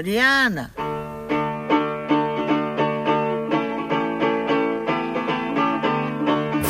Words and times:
Mariana! 0.00 0.72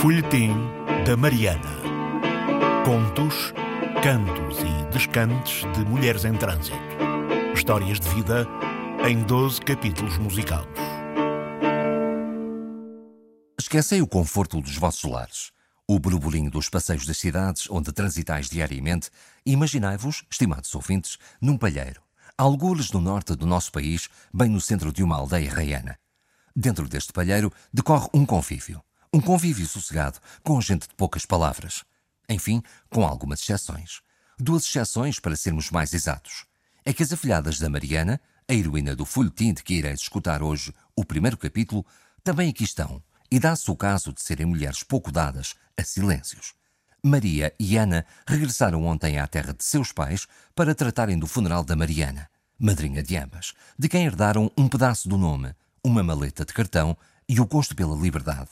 Folhetim 0.03 0.53
da 1.07 1.17
Mariana. 1.17 1.63
Contos, 2.85 3.55
cantos 4.03 4.59
e 4.59 4.93
descantes 4.93 5.63
de 5.73 5.85
mulheres 5.85 6.25
em 6.25 6.33
trânsito. 6.33 6.77
Histórias 7.55 8.01
de 8.01 8.09
vida 8.09 8.49
em 9.09 9.23
12 9.23 9.61
capítulos 9.61 10.19
musicados. 10.19 10.81
Esquecei 13.61 14.03
o 14.03 14.09
conforto 14.09 14.61
dos 14.61 14.77
vossos 14.77 15.09
lares, 15.09 15.53
o 15.87 16.01
burburinho 16.01 16.51
dos 16.51 16.69
passeios 16.69 17.07
das 17.07 17.19
cidades 17.19 17.71
onde 17.71 17.93
transitais 17.93 18.51
diariamente 18.51 19.09
e 19.47 19.53
imaginai-vos, 19.53 20.25
estimados 20.29 20.75
ouvintes, 20.75 21.17
num 21.41 21.57
palheiro, 21.57 22.03
algures 22.41 22.91
no 22.91 23.01
norte 23.01 23.35
do 23.35 23.47
nosso 23.47 23.71
país, 23.71 24.09
bem 24.33 24.49
no 24.49 24.61
centro 24.61 24.93
de 24.93 25.03
uma 25.03 25.17
aldeia 25.17 25.53
raiana. 25.53 25.99
Dentro 26.57 26.89
deste 26.89 27.13
palheiro 27.13 27.53
decorre 27.73 28.09
um 28.15 28.25
convívio. 28.25 28.83
Um 29.13 29.21
convívio 29.21 29.67
sossegado, 29.67 30.19
com 30.43 30.61
gente 30.61 30.89
de 30.89 30.95
poucas 30.95 31.27
palavras. 31.27 31.85
Enfim, 32.29 32.63
com 32.89 33.05
algumas 33.05 33.41
exceções. 33.41 34.01
Duas 34.39 34.65
exceções, 34.65 35.21
para 35.21 35.37
sermos 35.37 35.71
mais 35.71 35.93
exatos. 35.93 36.47
É 36.83 36.95
que 36.95 37.03
as 37.03 37.13
afilhadas 37.13 37.59
da 37.59 37.69
Mariana, 37.69 38.19
a 38.49 38.55
heroína 38.55 38.97
do 38.97 39.05
folhetim 39.05 39.53
de 39.53 39.63
que 39.63 39.75
ireis 39.75 40.01
escutar 40.01 40.43
hoje 40.43 40.73
o 40.97 41.05
primeiro 41.05 41.37
capítulo, 41.37 41.85
também 42.25 42.49
aqui 42.49 42.65
estão, 42.65 43.03
e 43.31 43.39
dá-se 43.39 43.71
o 43.71 43.77
caso 43.77 44.15
de 44.15 44.23
serem 44.23 44.47
mulheres 44.47 44.83
pouco 44.83 45.13
dadas 45.13 45.55
a 45.77 45.85
silêncios. 45.85 46.55
Maria 47.03 47.55
e 47.59 47.77
Ana 47.77 48.05
regressaram 48.27 48.85
ontem 48.85 49.19
à 49.19 49.27
terra 49.27 49.55
de 49.55 49.65
seus 49.65 49.91
pais 49.91 50.27
para 50.55 50.75
tratarem 50.75 51.19
do 51.19 51.27
funeral 51.27 51.65
da 51.65 51.75
Mariana, 51.75 52.29
madrinha 52.59 53.03
de 53.03 53.17
ambas, 53.17 53.55
de 53.79 53.89
quem 53.89 54.05
herdaram 54.05 54.51
um 54.57 54.69
pedaço 54.69 55.09
do 55.09 55.17
nome, 55.17 55.55
uma 55.83 56.03
maleta 56.03 56.45
de 56.45 56.53
cartão 56.53 56.97
e 57.29 57.41
o 57.41 57.47
gosto 57.47 57.75
pela 57.75 57.97
liberdade. 57.97 58.51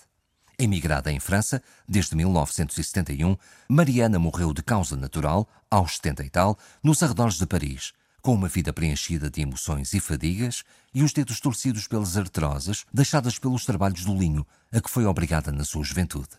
Emigrada 0.58 1.12
em 1.12 1.20
França 1.20 1.62
desde 1.86 2.16
1971, 2.16 3.36
Mariana 3.68 4.18
morreu 4.18 4.52
de 4.52 4.62
causa 4.62 4.96
natural, 4.96 5.46
aos 5.70 5.96
70 5.96 6.24
e 6.24 6.30
tal, 6.30 6.58
nos 6.82 7.02
arredores 7.02 7.34
de 7.34 7.46
Paris, 7.46 7.92
com 8.22 8.34
uma 8.34 8.48
vida 8.48 8.72
preenchida 8.72 9.30
de 9.30 9.42
emoções 9.42 9.92
e 9.92 10.00
fadigas 10.00 10.64
e 10.92 11.02
os 11.02 11.12
dedos 11.12 11.38
torcidos 11.38 11.86
pelas 11.86 12.16
artroses 12.16 12.84
deixadas 12.92 13.38
pelos 13.38 13.64
trabalhos 13.64 14.04
do 14.04 14.16
linho 14.16 14.46
a 14.72 14.80
que 14.80 14.90
foi 14.90 15.04
obrigada 15.04 15.52
na 15.52 15.64
sua 15.64 15.84
juventude. 15.84 16.30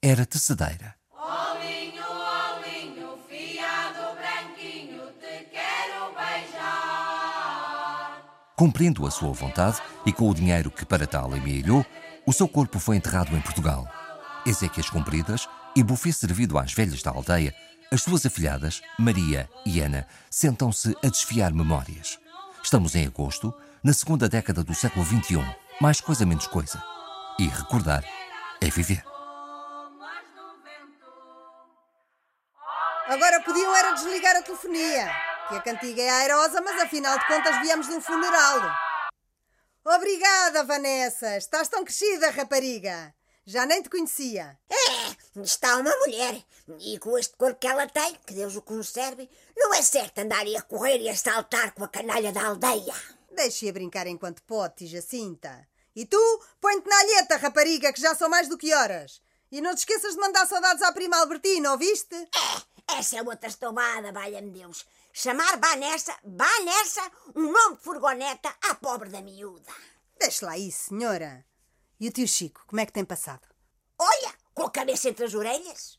Era 0.00 0.24
tecedeira. 0.24 0.94
Cumprindo 8.58 9.06
a 9.06 9.10
sua 9.12 9.32
vontade 9.32 9.80
e 10.04 10.12
com 10.12 10.28
o 10.28 10.34
dinheiro 10.34 10.68
que 10.68 10.84
para 10.84 11.06
tal 11.06 11.32
amealhou, 11.32 11.86
o 12.26 12.32
seu 12.32 12.48
corpo 12.48 12.80
foi 12.80 12.96
enterrado 12.96 13.36
em 13.36 13.40
Portugal. 13.40 13.86
Ezequias 14.44 14.90
cumpridas 14.90 15.48
e 15.76 15.82
buffet 15.84 16.12
servido 16.12 16.58
às 16.58 16.72
velhas 16.72 17.00
da 17.00 17.12
aldeia, 17.12 17.54
as 17.92 18.02
suas 18.02 18.26
afilhadas, 18.26 18.82
Maria 18.98 19.48
e 19.64 19.80
Ana, 19.80 20.08
sentam-se 20.28 20.92
a 21.04 21.08
desfiar 21.08 21.52
memórias. 21.52 22.18
Estamos 22.60 22.96
em 22.96 23.06
agosto, 23.06 23.54
na 23.80 23.92
segunda 23.92 24.28
década 24.28 24.64
do 24.64 24.74
século 24.74 25.06
XXI. 25.06 25.38
Mais 25.80 26.00
coisa, 26.00 26.26
menos 26.26 26.48
coisa. 26.48 26.82
E 27.38 27.46
recordar 27.46 28.02
é 28.60 28.68
viver. 28.68 29.04
Agora 33.06 33.40
podiam 33.40 33.76
era 33.76 33.92
desligar 33.92 34.34
a 34.34 34.42
telefonia, 34.42 35.08
que 35.48 35.54
a 35.54 35.60
cantiga 35.62 36.02
é 36.02 36.10
airosa, 36.10 36.60
mas 36.60 36.80
afinal 36.82 37.18
de 37.18 37.26
contas 37.26 37.60
viemos 37.60 37.86
de 37.86 37.94
um 37.94 38.00
funeral. 38.00 38.60
Obrigada, 39.84 40.64
Vanessa. 40.64 41.36
Estás 41.36 41.68
tão 41.68 41.84
crescida, 41.84 42.30
rapariga. 42.30 43.14
Já 43.46 43.64
nem 43.64 43.82
te 43.82 43.88
conhecia. 43.88 44.58
É, 44.70 45.40
está 45.40 45.76
uma 45.76 45.96
mulher. 46.00 46.44
E 46.80 46.98
com 46.98 47.16
este 47.16 47.34
corpo 47.34 47.58
que 47.58 47.66
ela 47.66 47.86
tem, 47.86 48.14
que 48.26 48.34
Deus 48.34 48.54
o 48.56 48.60
conserve, 48.60 49.30
não 49.56 49.72
é 49.72 49.80
certo 49.80 50.18
andar 50.18 50.44
a 50.46 50.62
correr 50.62 51.00
e 51.00 51.08
a 51.08 51.16
saltar 51.16 51.72
com 51.72 51.82
a 51.82 51.88
canalha 51.88 52.30
da 52.30 52.46
aldeia. 52.46 52.94
Deixe-a 53.32 53.72
brincar 53.72 54.06
enquanto 54.06 54.42
pode, 54.42 54.86
Jacinta. 54.86 55.66
E 55.96 56.04
tu, 56.04 56.44
põe-te 56.60 56.86
na 56.86 56.98
alheta, 56.98 57.38
rapariga, 57.38 57.92
que 57.92 58.00
já 58.00 58.14
são 58.14 58.28
mais 58.28 58.48
do 58.48 58.58
que 58.58 58.74
horas. 58.74 59.22
E 59.50 59.62
não 59.62 59.74
te 59.74 59.78
esqueças 59.78 60.12
de 60.12 60.20
mandar 60.20 60.46
saudades 60.46 60.82
à 60.82 60.92
prima 60.92 61.16
Albertina, 61.16 61.72
ouviste? 61.72 62.14
É, 62.14 62.98
essa 62.98 63.16
é 63.16 63.22
outra 63.22 63.48
estombada, 63.48 64.12
valha-me 64.12 64.50
Deus. 64.50 64.84
Chamar 65.20 65.58
Vanessa, 65.58 66.16
Vanessa, 66.22 67.10
um 67.34 67.50
nome 67.50 67.76
de 67.76 67.82
furgoneta 67.82 68.54
à 68.62 68.76
pobre 68.76 69.10
da 69.10 69.20
miúda. 69.20 69.72
Deixe 70.16 70.44
lá 70.44 70.56
isso, 70.56 70.90
senhora. 70.90 71.44
E 71.98 72.06
o 72.06 72.12
tio 72.12 72.28
Chico, 72.28 72.62
como 72.68 72.80
é 72.80 72.86
que 72.86 72.92
tem 72.92 73.04
passado? 73.04 73.42
Olha, 73.98 74.32
com 74.54 74.62
a 74.62 74.70
cabeça 74.70 75.08
entre 75.08 75.24
as 75.24 75.34
orelhas. 75.34 75.98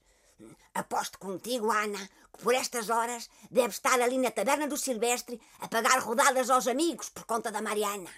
Aposto 0.73 1.19
contigo, 1.19 1.69
Ana, 1.69 1.99
que 2.31 2.41
por 2.41 2.55
estas 2.55 2.89
horas 2.89 3.29
deve 3.51 3.73
estar 3.73 3.99
ali 3.99 4.17
na 4.17 4.31
taberna 4.31 4.69
do 4.69 4.77
Silvestre 4.77 5.41
a 5.59 5.67
pagar 5.67 5.99
rodadas 5.99 6.49
aos 6.49 6.65
amigos 6.65 7.09
por 7.09 7.25
conta 7.25 7.51
da 7.51 7.61
Mariana. 7.61 8.11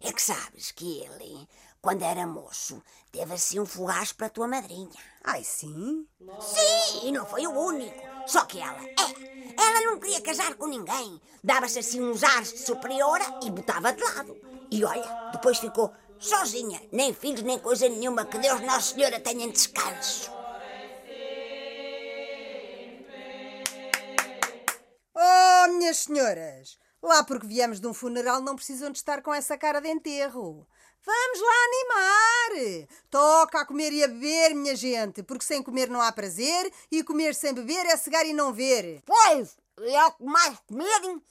É 0.00 0.12
que 0.12 0.20
sabes 0.20 0.70
que 0.70 1.00
ele, 1.00 1.48
quando 1.80 2.02
era 2.02 2.26
moço, 2.26 2.82
teve 3.12 3.32
assim 3.34 3.60
um 3.60 3.66
fugaz 3.66 4.12
para 4.12 4.26
a 4.26 4.30
tua 4.30 4.48
madrinha. 4.48 5.00
Ai, 5.24 5.44
sim? 5.44 6.06
Sim, 6.40 7.06
e 7.06 7.12
não 7.12 7.24
foi 7.24 7.46
o 7.46 7.50
único. 7.50 8.02
Só 8.26 8.44
que 8.44 8.60
ela, 8.60 8.82
é, 8.84 9.62
ela 9.62 9.80
não 9.82 10.00
queria 10.00 10.20
casar 10.20 10.54
com 10.54 10.66
ninguém. 10.66 11.20
Dava-se 11.42 11.78
assim 11.78 12.00
uns 12.00 12.22
ares 12.24 12.52
de 12.52 12.58
superiora 12.58 13.24
e 13.44 13.50
botava 13.50 13.92
de 13.92 14.02
lado. 14.02 14.36
E 14.70 14.84
olha, 14.84 15.30
depois 15.32 15.58
ficou 15.58 15.92
sozinha, 16.18 16.82
nem 16.92 17.14
filhos, 17.14 17.42
nem 17.42 17.58
coisa 17.58 17.88
nenhuma, 17.88 18.24
que 18.24 18.38
Deus 18.38 18.60
Nossa 18.60 18.94
Senhora 18.94 19.20
tenha 19.20 19.44
em 19.44 19.50
descanso. 19.50 20.30
Oh, 25.14 25.68
minhas 25.72 25.98
senhoras! 25.98 26.78
Lá 27.02 27.22
porque 27.22 27.46
viemos 27.46 27.80
de 27.80 27.86
um 27.86 27.94
funeral 27.94 28.40
não 28.40 28.56
precisam 28.56 28.90
de 28.90 28.98
estar 28.98 29.22
com 29.22 29.32
essa 29.32 29.56
cara 29.56 29.80
de 29.80 29.88
enterro. 29.88 30.66
Vamos 31.04 31.40
lá 31.40 31.54
animar! 31.64 32.88
Toca 33.08 33.60
a 33.60 33.64
comer 33.64 33.92
e 33.92 34.02
a 34.02 34.08
beber, 34.08 34.54
minha 34.54 34.74
gente, 34.74 35.22
porque 35.22 35.44
sem 35.44 35.62
comer 35.62 35.88
não 35.88 36.00
há 36.00 36.10
prazer 36.10 36.72
e 36.90 37.04
comer 37.04 37.34
sem 37.34 37.54
beber 37.54 37.86
é 37.86 37.96
cegar 37.96 38.26
e 38.26 38.32
não 38.32 38.52
ver. 38.52 39.02
Pois, 39.06 39.56
é 39.80 40.04
o 40.06 40.12
que 40.12 40.24
mais 40.24 40.58
comerem, 40.66 41.22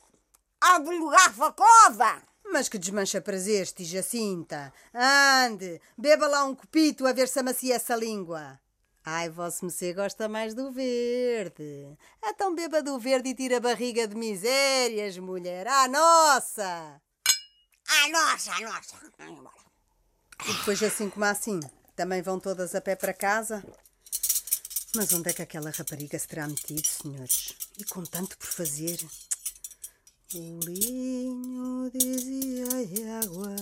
há 0.62 0.80
de 0.80 1.10
garfa 1.10 1.52
cova. 1.52 2.24
Mas 2.50 2.70
que 2.70 2.80
desmancha 2.80 3.20
prazeres, 3.20 3.74
Jacinta. 3.78 4.74
Ande, 4.94 5.82
beba 5.98 6.28
lá 6.28 6.46
um 6.46 6.56
copito 6.56 7.06
a 7.06 7.12
ver 7.12 7.28
se 7.28 7.40
amacia 7.40 7.76
essa 7.76 7.96
língua. 7.96 8.60
Ai, 9.10 9.30
vosso 9.30 9.64
mecê 9.64 9.94
gosta 9.94 10.28
mais 10.28 10.54
do 10.54 10.70
verde. 10.70 11.98
Então 12.22 12.54
beba 12.54 12.84
do 12.84 13.00
verde 13.00 13.30
e 13.30 13.34
tira 13.34 13.56
a 13.56 13.62
barriga 13.62 14.06
de 14.06 14.14
misérias, 14.14 15.18
mulher. 15.18 15.66
À 15.66 15.88
nossa! 15.88 17.02
À 17.88 18.10
nossa, 18.10 18.52
à 18.52 18.60
nossa. 18.60 18.98
E 20.46 20.54
depois, 20.54 20.84
assim 20.84 21.10
como 21.10 21.24
assim, 21.24 21.58
também 21.96 22.22
vão 22.22 22.38
todas 22.38 22.76
a 22.76 22.82
pé 22.82 22.98
para 22.98 23.14
casa? 23.14 23.64
Mas 24.94 25.14
onde 25.14 25.30
é 25.30 25.34
que 25.34 25.42
aquela 25.42 25.72
rapariga 25.72 26.20
se 26.20 26.28
terá 26.28 26.46
metido, 26.46 26.86
senhores? 26.86 27.56
E 27.78 27.86
com 27.86 28.04
tanto 28.04 28.38
por 28.38 28.48
fazer? 28.48 29.00
O 30.36 30.60
linho 30.66 31.90
dizia 31.92 33.20
água, 33.24 33.56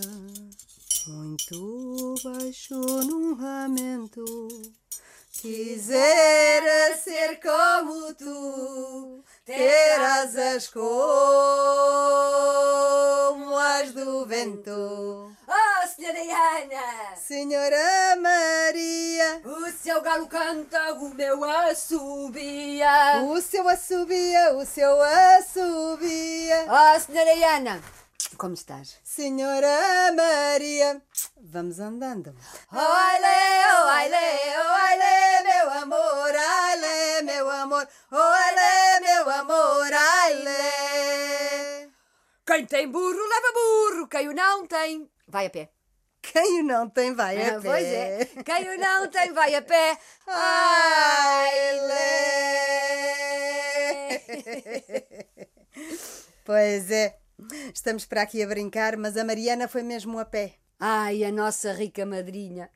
muito 1.06 2.16
baixo 2.23 2.73
num 2.73 3.35
ramento. 3.35 4.25
Quisera 5.45 6.97
ser 6.97 7.39
como 7.39 8.16
tu, 8.16 9.23
ter 9.45 9.91
asas 10.01 10.67
como 10.67 10.81
as 13.56 13.92
do 13.92 14.25
vento. 14.25 15.31
Oh, 15.47 15.88
senhora 15.88 16.18
Ana! 16.63 17.15
Senhora 17.15 18.15
Maria, 18.19 19.39
O 19.45 19.69
seu 19.71 20.01
galo 20.01 20.25
canta, 20.25 20.94
o 20.94 21.13
meu 21.13 21.44
assobia. 21.44 23.21
o 23.24 23.39
seu 23.39 23.69
assobia, 23.69 24.51
o 24.56 24.65
seu 24.65 25.00
assobia. 25.00 26.65
Oh, 26.68 27.00
senhora 27.00 27.56
Ana! 27.56 27.83
Como 28.38 28.54
estás? 28.54 29.00
Senhora 29.04 30.12
Maria, 30.14 31.02
vamos 31.42 31.80
andando. 31.80 32.36
Oile, 32.72 33.66
oile, 33.86 34.28
oile, 34.60 35.44
meu 35.44 35.70
amor, 35.72 36.36
aile, 36.36 37.22
meu 37.24 37.50
amor, 37.50 37.88
oile, 38.12 39.00
meu 39.02 39.30
amor, 39.30 39.94
aile. 39.94 40.52
Quem 42.46 42.66
tem 42.66 42.90
burro 42.92 43.26
leva 43.30 43.54
burro, 43.54 44.08
quem 44.08 44.28
o 44.28 44.34
não 44.34 44.68
tem 44.68 45.10
vai 45.28 45.46
a 45.46 45.50
pé. 45.50 45.70
Quem 46.22 46.62
o 46.62 46.64
não 46.64 46.90
tem 46.90 47.14
vai 47.14 47.38
a 47.42 47.56
Ah, 47.56 47.62
pé. 47.62 47.70
Pois 47.70 47.86
é, 47.86 48.26
quem 48.44 48.70
o 48.70 48.78
não 48.80 49.08
tem 49.10 49.32
vai 49.32 49.56
a 49.56 49.62
pé. 49.62 49.98
Aile. 50.28 51.96
Pois 56.44 56.92
é. 56.92 57.25
Estamos 57.74 58.06
para 58.06 58.22
aqui 58.22 58.42
a 58.42 58.48
brincar, 58.48 58.98
mas 58.98 59.18
a 59.18 59.24
Mariana 59.24 59.68
foi 59.68 59.84
mesmo 59.84 60.18
a 60.20 60.26
pé. 60.26 60.56
Ai, 60.80 61.24
a 61.24 61.32
nossa 61.32 61.72
rica 61.74 62.06
madrinha. 62.06 62.70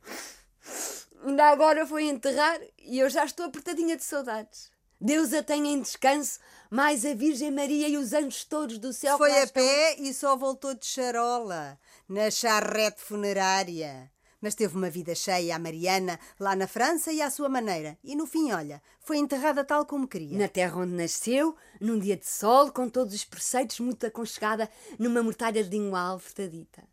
Ainda 1.25 1.47
agora 1.49 1.85
foi 1.85 2.05
enterrar 2.05 2.59
e 2.77 2.99
eu 2.99 3.09
já 3.09 3.25
estou 3.25 3.45
apertadinha 3.45 3.95
de 3.97 4.03
saudades. 4.03 4.71
Deus 5.01 5.33
a 5.33 5.41
tenha 5.41 5.71
em 5.71 5.81
descanso, 5.81 6.39
mais 6.69 7.05
a 7.05 7.13
Virgem 7.13 7.51
Maria 7.51 7.87
e 7.87 7.97
os 7.97 8.11
anjos 8.11 8.43
todos 8.43 8.77
do 8.77 8.91
céu. 8.91 9.17
Foi 9.17 9.31
a 9.31 9.43
estão. 9.43 9.63
pé 9.63 9.95
e 9.97 10.13
só 10.13 10.35
voltou 10.35 10.73
de 10.73 10.85
charola, 10.85 11.79
na 12.07 12.29
charrete 12.29 13.01
funerária. 13.01 14.11
Mas 14.41 14.55
teve 14.55 14.75
uma 14.75 14.89
vida 14.89 15.13
cheia 15.13 15.55
a 15.55 15.59
Mariana, 15.59 16.19
lá 16.39 16.55
na 16.55 16.67
França 16.67 17.11
e 17.11 17.21
à 17.21 17.29
sua 17.29 17.49
maneira. 17.49 17.97
E 18.03 18.15
no 18.15 18.25
fim, 18.25 18.51
olha, 18.51 18.81
foi 18.99 19.17
enterrada 19.17 19.63
tal 19.63 19.85
como 19.85 20.07
queria. 20.07 20.37
Na 20.37 20.47
terra 20.47 20.77
onde 20.77 20.93
nasceu, 20.93 21.55
num 21.79 21.99
dia 21.99 22.15
de 22.15 22.27
sol, 22.27 22.71
com 22.71 22.87
todos 22.87 23.13
os 23.13 23.25
preceitos, 23.25 23.79
muito 23.79 24.05
aconchegada, 24.05 24.69
numa 24.97 25.21
mortalha 25.21 25.63
de 25.63 25.69
língua 25.69 25.99
alfredita. 25.99 26.83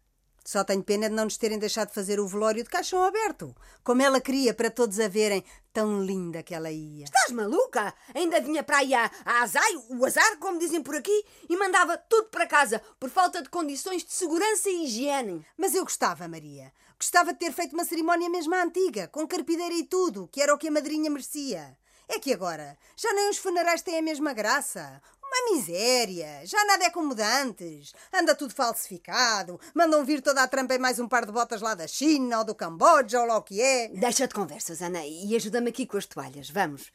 Só 0.47 0.63
tenho 0.63 0.81
pena 0.81 1.09
de 1.09 1.15
não 1.17 1.25
nos 1.25 1.37
terem 1.37 1.59
deixado 1.59 1.93
fazer 1.93 2.21
o 2.21 2.27
velório 2.29 2.63
de 2.63 2.71
caixão 2.71 3.03
aberto, 3.03 3.53
como 3.83 4.01
ela 4.01 4.21
queria 4.21 4.55
para 4.55 4.71
todos 4.71 5.01
a 5.01 5.09
verem, 5.09 5.43
tão 5.73 6.01
linda 6.01 6.41
que 6.41 6.55
ela 6.55 6.71
ia. 6.71 7.03
Estás 7.03 7.33
maluca? 7.33 7.93
Ainda 8.15 8.41
vinha 8.41 8.63
para 8.63 8.77
aí 8.77 8.95
a, 8.95 9.11
a 9.25 9.43
azar, 9.43 9.65
o 9.91 10.07
azar, 10.07 10.39
como 10.39 10.61
dizem 10.61 10.85
por 10.85 10.95
aqui, 10.95 11.25
e 11.49 11.57
mandava 11.57 11.99
tudo 11.99 12.29
para 12.29 12.47
casa, 12.47 12.81
por 13.01 13.11
falta 13.11 13.43
de 13.43 13.49
condições 13.49 14.05
de 14.05 14.13
segurança 14.13 14.71
e 14.71 14.85
higiene. 14.85 15.45
Mas 15.57 15.75
eu 15.75 15.83
gostava, 15.83 16.29
Maria. 16.29 16.73
Gostava 16.97 17.33
de 17.33 17.41
ter 17.41 17.53
feito 17.53 17.73
uma 17.73 17.85
cerimónia 17.85 18.31
mesmo 18.31 18.55
à 18.55 18.63
antiga, 18.63 19.09
com 19.09 19.27
carpideira 19.27 19.75
e 19.75 19.83
tudo, 19.83 20.29
que 20.31 20.41
era 20.41 20.55
o 20.55 20.59
que 20.59 20.69
a 20.69 20.71
madrinha 20.71 21.11
merecia. 21.11 21.77
É 22.09 22.21
que 22.21 22.33
agora 22.33 22.79
já 22.97 23.13
nem 23.13 23.29
os 23.29 23.39
funerais 23.39 23.83
têm 23.83 23.99
a 23.99 24.03
mesma 24.03 24.33
graça. 24.33 25.03
Uma 25.37 25.55
miséria. 25.55 26.47
Já 26.47 26.65
nada 26.65 26.85
é 26.87 26.91
como 26.91 27.15
de 27.15 27.23
antes. 27.23 27.93
Anda 28.13 28.35
tudo 28.35 28.55
falsificado. 28.55 29.61
Mandam 29.75 30.03
vir 30.03 30.23
toda 30.23 30.43
a 30.43 30.49
trampa 30.49 30.75
em 30.75 30.79
mais 30.79 30.99
um 30.99 31.07
par 31.07 31.27
de 31.27 31.33
botas 31.33 31.61
lá 31.61 31.75
da 31.75 31.87
China 31.87 32.39
ou 32.39 32.45
do 32.45 32.55
Camboja 32.55 33.21
ou 33.21 33.27
lá 33.27 33.37
o 33.37 33.43
que 33.43 33.61
é. 33.61 33.89
Deixa 33.89 34.27
de 34.27 34.35
conversas, 34.35 34.81
Ana, 34.81 35.05
e 35.05 35.37
ajuda-me 35.37 35.69
aqui 35.69 35.87
com 35.87 35.99
as 35.99 36.07
toalhas. 36.07 36.49
Vamos. 36.49 36.91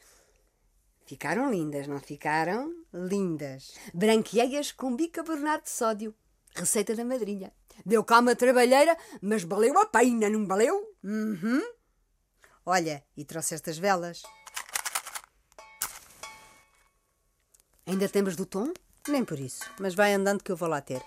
Ficaram 1.05 1.51
lindas, 1.51 1.87
não 1.87 1.99
ficaram? 1.99 2.73
Lindas. 2.91 3.75
Branqueias 3.93 4.71
com 4.71 4.95
bicarbonato 4.95 5.65
de 5.65 5.69
sódio. 5.69 6.15
Receita 6.55 6.95
da 6.95 7.05
madrinha. 7.05 7.53
Deu 7.85 8.03
calma 8.03 8.35
trabalheira, 8.35 8.97
mas 9.21 9.43
valeu 9.43 9.77
a 9.77 9.85
pena, 9.85 10.29
não 10.29 10.47
valeu? 10.47 10.95
Olha, 12.65 13.03
e 13.15 13.23
trouxe 13.23 13.53
estas 13.53 13.77
velas. 13.77 14.23
Ainda 17.85 18.07
temos 18.07 18.35
do 18.35 18.45
tom? 18.45 18.71
Nem 19.07 19.25
por 19.25 19.39
isso, 19.39 19.63
mas 19.79 19.95
vai 19.95 20.13
andando 20.13 20.43
que 20.43 20.51
eu 20.51 20.55
vou 20.55 20.69
lá 20.69 20.81
ter. 20.81 21.01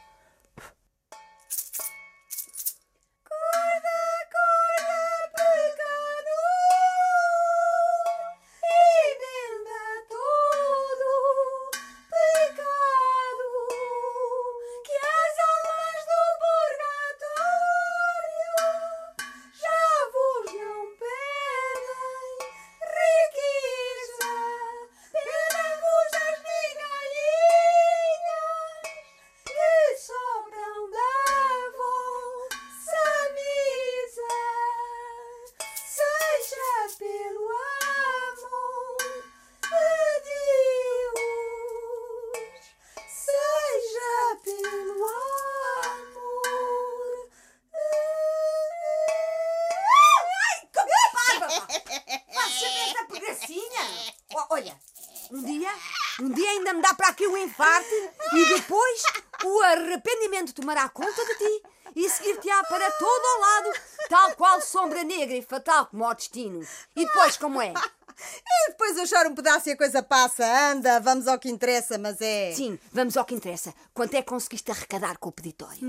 Ainda 56.65 56.73
me 56.73 56.83
dá 56.83 56.95
para 56.95 57.09
aqui 57.09 57.27
o 57.27 57.37
infarto 57.37 57.95
e 58.33 58.47
depois 58.57 59.03
o 59.45 59.61
arrependimento 59.63 60.55
tomará 60.55 60.89
conta 60.89 61.25
de 61.27 61.35
ti 61.35 61.63
e 61.95 62.09
seguir-te-á 62.09 62.65
para 62.65 62.91
todo 62.93 63.23
o 63.23 63.41
lado, 63.41 63.73
tal 64.09 64.35
qual 64.35 64.61
sombra 64.63 65.05
negra 65.05 65.37
e 65.37 65.43
fatal 65.43 65.87
como 65.87 66.09
o 66.09 66.15
destino. 66.15 66.67
E 66.97 67.05
depois 67.05 67.37
como 67.37 67.61
é? 67.61 67.73
E 67.77 68.71
depois 68.71 68.97
eu 68.97 69.07
choro 69.07 69.31
um 69.31 69.35
pedaço 69.35 69.69
e 69.69 69.73
a 69.73 69.77
coisa 69.77 70.03
passa. 70.03 70.45
Anda, 70.73 70.99
vamos 71.01 71.29
ao 71.29 71.39
que 71.39 71.51
interessa, 71.51 71.99
mas 71.99 72.21
é. 72.21 72.53
Sim, 72.55 72.79
vamos 72.93 73.17
ao 73.17 73.25
que 73.25 73.35
interessa. 73.35 73.75
Quanto 73.93 74.15
é 74.15 74.23
que 74.23 74.29
conseguiste 74.29 74.71
arrecadar 74.71 75.19
com 75.19 75.29
o 75.29 75.33
peditório? 75.33 75.81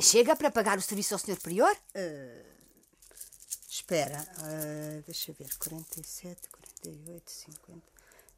Chega 0.00 0.34
para 0.34 0.50
pagar 0.50 0.78
o 0.78 0.82
serviço 0.82 1.14
ao 1.14 1.20
senhor 1.20 1.38
prior? 1.40 1.76
Espera, 3.68 4.26
ah, 4.38 5.02
deixa 5.06 5.32
ver. 5.34 5.54
47, 5.58 6.48
48, 6.48 7.30
50. 7.30 7.95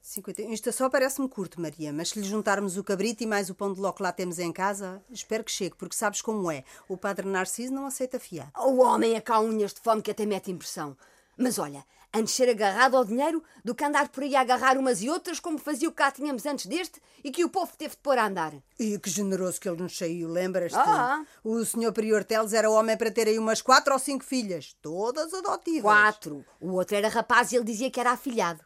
50. 0.09 0.43
Isto 0.43 0.73
só 0.73 0.89
parece-me 0.89 1.29
curto, 1.29 1.61
Maria, 1.61 1.93
mas 1.93 2.11
se 2.11 2.21
lhe 2.21 2.27
juntarmos 2.27 2.79
o 2.79 2.85
cabrito 2.85 3.23
e 3.23 3.27
mais 3.27 3.51
o 3.51 3.55
pão 3.55 3.73
de 3.73 3.81
ló 3.81 3.93
que 3.93 4.03
lá 4.03 4.11
temos 4.11 4.39
em 4.39 4.51
casa, 4.51 5.03
espero 5.11 5.45
que 5.45 5.53
chegue, 5.53 5.77
porque 5.77 5.95
sabes 5.95 6.23
como 6.23 6.51
é. 6.51 6.65
O 6.89 6.97
padre 6.97 7.27
Narciso 7.27 7.75
não 7.75 7.87
aceita 7.87 8.19
fiado. 8.19 8.51
O 8.57 8.79
homem 8.83 9.15
é 9.15 9.21
cá 9.21 9.39
unhas 9.39 9.75
de 9.75 9.81
fome 9.81 10.01
que 10.01 10.11
até 10.11 10.25
mete 10.25 10.51
impressão. 10.51 10.97
Mas 11.37 11.59
olha, 11.59 11.85
antes 12.13 12.35
ser 12.35 12.49
agarrado 12.49 12.97
ao 12.97 13.05
dinheiro 13.05 13.43
do 13.63 13.75
que 13.75 13.85
andar 13.85 14.09
por 14.09 14.23
aí 14.23 14.35
a 14.35 14.41
agarrar 14.41 14.79
umas 14.79 15.03
e 15.03 15.11
outras 15.11 15.39
como 15.39 15.59
fazia 15.59 15.89
o 15.89 15.93
que 15.93 15.99
cá 15.99 16.11
tínhamos 16.11 16.47
antes 16.47 16.65
deste 16.65 17.01
e 17.23 17.31
que 17.31 17.45
o 17.45 17.51
povo 17.51 17.73
teve 17.77 17.95
de 17.95 18.01
pôr 18.01 18.17
a 18.17 18.27
andar. 18.27 18.55
E 18.79 18.99
que 18.99 19.11
generoso 19.11 19.61
que 19.61 19.69
ele 19.69 19.83
nos 19.83 19.97
saiu, 19.97 20.29
lembras-te? 20.29 20.79
Ah. 20.79 21.23
O 21.45 21.63
senhor 21.65 21.93
Prior 21.93 22.25
Teles 22.25 22.55
era 22.55 22.71
homem 22.71 22.97
para 22.97 23.11
ter 23.11 23.29
aí 23.29 23.39
umas 23.39 23.61
quatro 23.61 23.93
ou 23.93 23.99
cinco 23.99 24.25
filhas, 24.25 24.75
todas 24.81 25.35
adotivas. 25.35 25.83
Quatro. 25.83 26.45
O 26.59 26.73
outro 26.73 26.97
era 26.97 27.09
rapaz 27.09 27.53
e 27.53 27.57
ele 27.57 27.65
dizia 27.65 27.91
que 27.91 28.01
era 28.01 28.13
afilhado. 28.13 28.65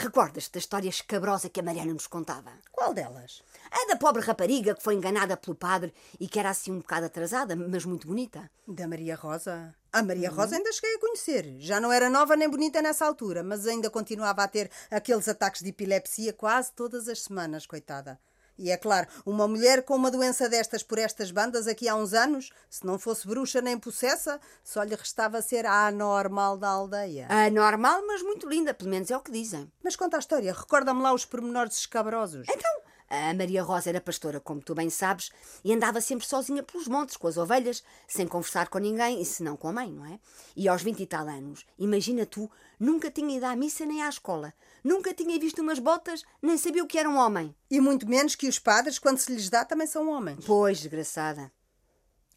Recordas-te 0.00 0.52
da 0.52 0.60
história 0.60 0.88
escabrosa 0.88 1.48
que 1.48 1.58
a 1.58 1.62
Mariana 1.62 1.92
nos 1.92 2.06
contava? 2.06 2.52
Qual 2.70 2.94
delas? 2.94 3.42
A 3.68 3.88
da 3.88 3.96
pobre 3.96 4.22
rapariga 4.22 4.72
que 4.76 4.82
foi 4.82 4.94
enganada 4.94 5.36
pelo 5.36 5.56
padre 5.56 5.92
e 6.20 6.28
que 6.28 6.38
era 6.38 6.50
assim 6.50 6.70
um 6.70 6.78
bocado 6.78 7.06
atrasada, 7.06 7.56
mas 7.56 7.84
muito 7.84 8.06
bonita. 8.06 8.48
Da 8.64 8.86
Maria 8.86 9.16
Rosa? 9.16 9.74
A 9.92 10.00
Maria 10.00 10.30
Rosa 10.30 10.54
ainda 10.54 10.72
cheguei 10.72 10.94
a 10.94 11.00
conhecer. 11.00 11.56
Já 11.58 11.80
não 11.80 11.92
era 11.92 12.08
nova 12.08 12.36
nem 12.36 12.48
bonita 12.48 12.80
nessa 12.80 13.04
altura, 13.04 13.42
mas 13.42 13.66
ainda 13.66 13.90
continuava 13.90 14.44
a 14.44 14.48
ter 14.48 14.70
aqueles 14.88 15.26
ataques 15.26 15.62
de 15.62 15.70
epilepsia 15.70 16.32
quase 16.32 16.70
todas 16.72 17.08
as 17.08 17.22
semanas, 17.22 17.66
coitada. 17.66 18.20
E 18.58 18.70
é 18.72 18.76
claro, 18.76 19.06
uma 19.24 19.46
mulher 19.46 19.84
com 19.84 19.94
uma 19.94 20.10
doença 20.10 20.48
destas 20.48 20.82
por 20.82 20.98
estas 20.98 21.30
bandas 21.30 21.68
aqui 21.68 21.88
há 21.88 21.94
uns 21.94 22.12
anos, 22.12 22.50
se 22.68 22.84
não 22.84 22.98
fosse 22.98 23.26
bruxa 23.26 23.62
nem 23.62 23.78
possessa, 23.78 24.40
só 24.64 24.82
lhe 24.82 24.96
restava 24.96 25.40
ser 25.40 25.64
a 25.64 25.86
anormal 25.86 26.58
da 26.58 26.68
aldeia. 26.68 27.28
Anormal, 27.30 28.04
mas 28.06 28.20
muito 28.20 28.48
linda, 28.48 28.74
pelo 28.74 28.90
menos 28.90 29.10
é 29.10 29.16
o 29.16 29.20
que 29.20 29.30
dizem. 29.30 29.70
Mas 29.82 29.94
conta 29.94 30.16
a 30.16 30.20
história, 30.20 30.52
recorda-me 30.52 31.00
lá 31.00 31.12
os 31.12 31.24
pormenores 31.24 31.78
escabrosos. 31.78 32.46
Então, 32.48 32.70
a 33.10 33.34
Maria 33.34 33.62
Rosa 33.62 33.88
era 33.88 34.00
pastora, 34.00 34.40
como 34.40 34.60
tu 34.60 34.74
bem 34.74 34.90
sabes, 34.90 35.30
e 35.64 35.72
andava 35.72 36.00
sempre 36.00 36.26
sozinha 36.26 36.62
pelos 36.62 36.88
montes 36.88 37.16
com 37.16 37.26
as 37.26 37.36
ovelhas, 37.36 37.82
sem 38.06 38.26
conversar 38.26 38.68
com 38.68 38.78
ninguém, 38.78 39.20
e 39.20 39.24
senão 39.24 39.56
com 39.56 39.68
a 39.68 39.72
mãe, 39.72 39.90
não 39.90 40.06
é? 40.06 40.18
E 40.56 40.68
aos 40.68 40.82
vinte 40.82 41.02
e 41.02 41.06
tal 41.06 41.26
anos, 41.26 41.64
imagina 41.78 42.26
tu, 42.26 42.50
nunca 42.78 43.10
tinha 43.10 43.36
ido 43.36 43.46
à 43.46 43.56
missa 43.56 43.86
nem 43.86 44.02
à 44.02 44.08
escola, 44.08 44.52
nunca 44.84 45.14
tinha 45.14 45.38
visto 45.38 45.62
umas 45.62 45.78
botas, 45.78 46.22
nem 46.42 46.58
sabia 46.58 46.84
o 46.84 46.86
que 46.86 46.98
era 46.98 47.08
um 47.08 47.16
homem. 47.16 47.54
E 47.70 47.80
muito 47.80 48.08
menos 48.08 48.34
que 48.34 48.48
os 48.48 48.58
padres, 48.58 48.98
quando 48.98 49.18
se 49.18 49.32
lhes 49.32 49.48
dá, 49.48 49.64
também 49.64 49.86
são 49.86 50.08
homens. 50.10 50.44
Pois, 50.44 50.78
desgraçada. 50.78 51.50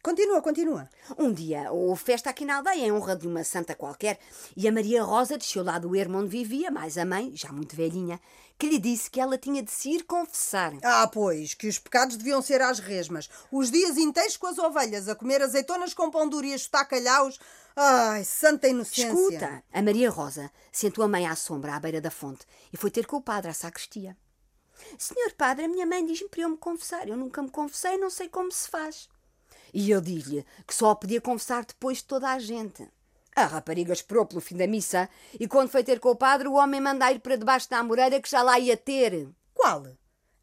Continua, 0.02 0.42
continua. 0.42 0.90
Um 1.16 1.32
dia 1.32 1.70
houve 1.70 2.02
festa 2.02 2.28
aqui 2.28 2.44
na 2.44 2.56
aldeia, 2.56 2.86
em 2.86 2.90
honra 2.90 3.14
de 3.14 3.28
uma 3.28 3.44
santa 3.44 3.72
qualquer, 3.72 4.18
e 4.56 4.66
a 4.66 4.72
Maria 4.72 5.04
Rosa 5.04 5.38
desceu 5.38 5.62
lá 5.62 5.78
do 5.78 5.94
ermo 5.94 6.18
onde 6.18 6.28
vivia, 6.28 6.72
mais 6.72 6.98
a 6.98 7.04
mãe, 7.04 7.30
já 7.36 7.52
muito 7.52 7.76
velhinha, 7.76 8.20
que 8.58 8.68
lhe 8.68 8.80
disse 8.80 9.08
que 9.08 9.20
ela 9.20 9.38
tinha 9.38 9.62
de 9.62 9.70
se 9.70 9.90
ir 9.90 10.02
confessar. 10.02 10.72
Ah, 10.82 11.06
pois, 11.06 11.54
que 11.54 11.68
os 11.68 11.78
pecados 11.78 12.16
deviam 12.16 12.42
ser 12.42 12.60
às 12.60 12.80
resmas. 12.80 13.30
Os 13.52 13.70
dias 13.70 13.96
inteiros 13.96 14.36
com 14.36 14.48
as 14.48 14.58
ovelhas, 14.58 15.08
a 15.08 15.14
comer 15.14 15.40
azeitonas 15.40 15.94
com 15.94 16.10
pão 16.10 16.28
duro 16.28 16.46
e 16.46 16.54
a 16.54 16.58
chutar 16.58 16.84
calhaus. 16.84 17.38
Ai, 17.76 18.24
santa 18.24 18.66
inocência. 18.66 19.06
Escuta! 19.06 19.62
A 19.72 19.82
Maria 19.82 20.10
Rosa 20.10 20.50
sentou 20.72 21.04
a 21.04 21.08
mãe 21.08 21.28
à 21.28 21.36
sombra, 21.36 21.76
à 21.76 21.78
beira 21.78 22.00
da 22.00 22.10
fonte, 22.10 22.44
e 22.72 22.76
foi 22.76 22.90
ter 22.90 23.06
com 23.06 23.18
o 23.18 23.22
padre 23.22 23.52
à 23.52 23.54
sacristia. 23.54 24.16
Senhor 24.98 25.32
padre, 25.34 25.66
a 25.66 25.68
minha 25.68 25.86
mãe 25.86 26.04
diz-me 26.04 26.28
para 26.28 26.40
eu 26.40 26.48
me 26.48 26.56
confessar. 26.56 27.08
Eu 27.08 27.16
nunca 27.16 27.40
me 27.40 27.50
confessei, 27.50 27.96
não 27.98 28.10
sei 28.10 28.28
como 28.28 28.50
se 28.50 28.68
faz. 28.68 29.08
E 29.72 29.90
eu 29.90 30.00
disse-lhe 30.00 30.44
que 30.66 30.74
só 30.74 30.94
podia 30.94 31.20
confessar 31.20 31.64
depois 31.64 31.98
de 31.98 32.04
toda 32.04 32.30
a 32.30 32.38
gente. 32.38 32.88
A 33.34 33.46
rapariga 33.46 33.92
esperou 33.92 34.26
pelo 34.26 34.42
fim 34.42 34.56
da 34.56 34.66
missa 34.66 35.08
e 35.40 35.48
quando 35.48 35.70
foi 35.70 35.82
ter 35.82 35.98
com 35.98 36.10
o 36.10 36.16
padre, 36.16 36.48
o 36.48 36.54
homem 36.54 36.80
manda 36.80 37.10
ir 37.10 37.20
para 37.20 37.36
debaixo 37.36 37.70
da 37.70 37.78
amoreira 37.78 38.20
que 38.20 38.30
já 38.30 38.42
lá 38.42 38.58
ia 38.58 38.76
ter. 38.76 39.28
Qual? 39.54 39.86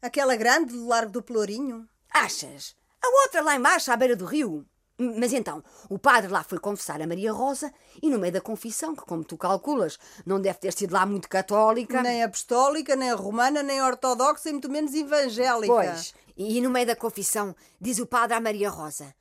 Aquela 0.02 0.34
grande 0.34 0.72
do 0.72 0.86
Largo 0.86 1.12
do 1.12 1.22
Pelourinho? 1.22 1.88
Achas? 2.10 2.74
A 3.00 3.08
outra 3.22 3.42
lá 3.42 3.54
embaixo, 3.54 3.92
à 3.92 3.96
beira 3.96 4.16
do 4.16 4.24
rio. 4.24 4.66
Mas 4.98 5.32
então, 5.32 5.64
o 5.88 5.98
padre 5.98 6.30
lá 6.30 6.42
foi 6.42 6.58
confessar 6.58 7.00
a 7.00 7.06
Maria 7.06 7.32
Rosa 7.32 7.72
e 8.02 8.10
no 8.10 8.18
meio 8.18 8.34
da 8.34 8.40
confissão, 8.40 8.94
que 8.94 9.02
como 9.02 9.24
tu 9.24 9.38
calculas, 9.38 9.98
não 10.26 10.38
deve 10.38 10.58
ter 10.58 10.72
sido 10.74 10.92
lá 10.92 11.06
muito 11.06 11.26
católica. 11.28 12.02
Nem 12.02 12.22
apostólica, 12.22 12.94
nem 12.94 13.10
romana, 13.14 13.62
nem 13.62 13.80
ortodoxa 13.80 14.50
e 14.50 14.52
muito 14.52 14.68
menos 14.68 14.92
evangélica. 14.92 15.72
Pois, 15.72 16.12
e 16.48 16.60
no 16.60 16.70
meio 16.70 16.86
da 16.86 16.96
confissão 16.96 17.54
diz 17.78 17.98
o 17.98 18.06
padre 18.06 18.36
à 18.36 18.40
Maria 18.40 18.70
Rosa. 18.70 19.14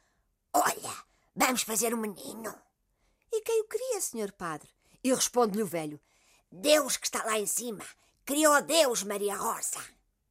Olha, 0.54 0.96
vamos 1.36 1.64
fazer 1.64 1.94
um 1.94 1.98
menino. 1.98 2.56
E 3.32 3.42
quem 3.42 3.62
o 3.62 3.68
queria, 3.68 4.00
senhor 4.00 4.32
padre? 4.32 4.70
E 5.04 5.14
responde-lhe 5.14 5.62
o 5.62 5.68
velho. 5.68 6.00
Deus 6.50 6.96
que 6.96 7.08
está 7.08 7.24
lá 7.26 7.38
em 7.38 7.46
cima. 7.46 7.84
Criou 8.26 8.62
Deus, 8.62 9.04
Maria 9.04 9.36
Rosa. 9.36 9.80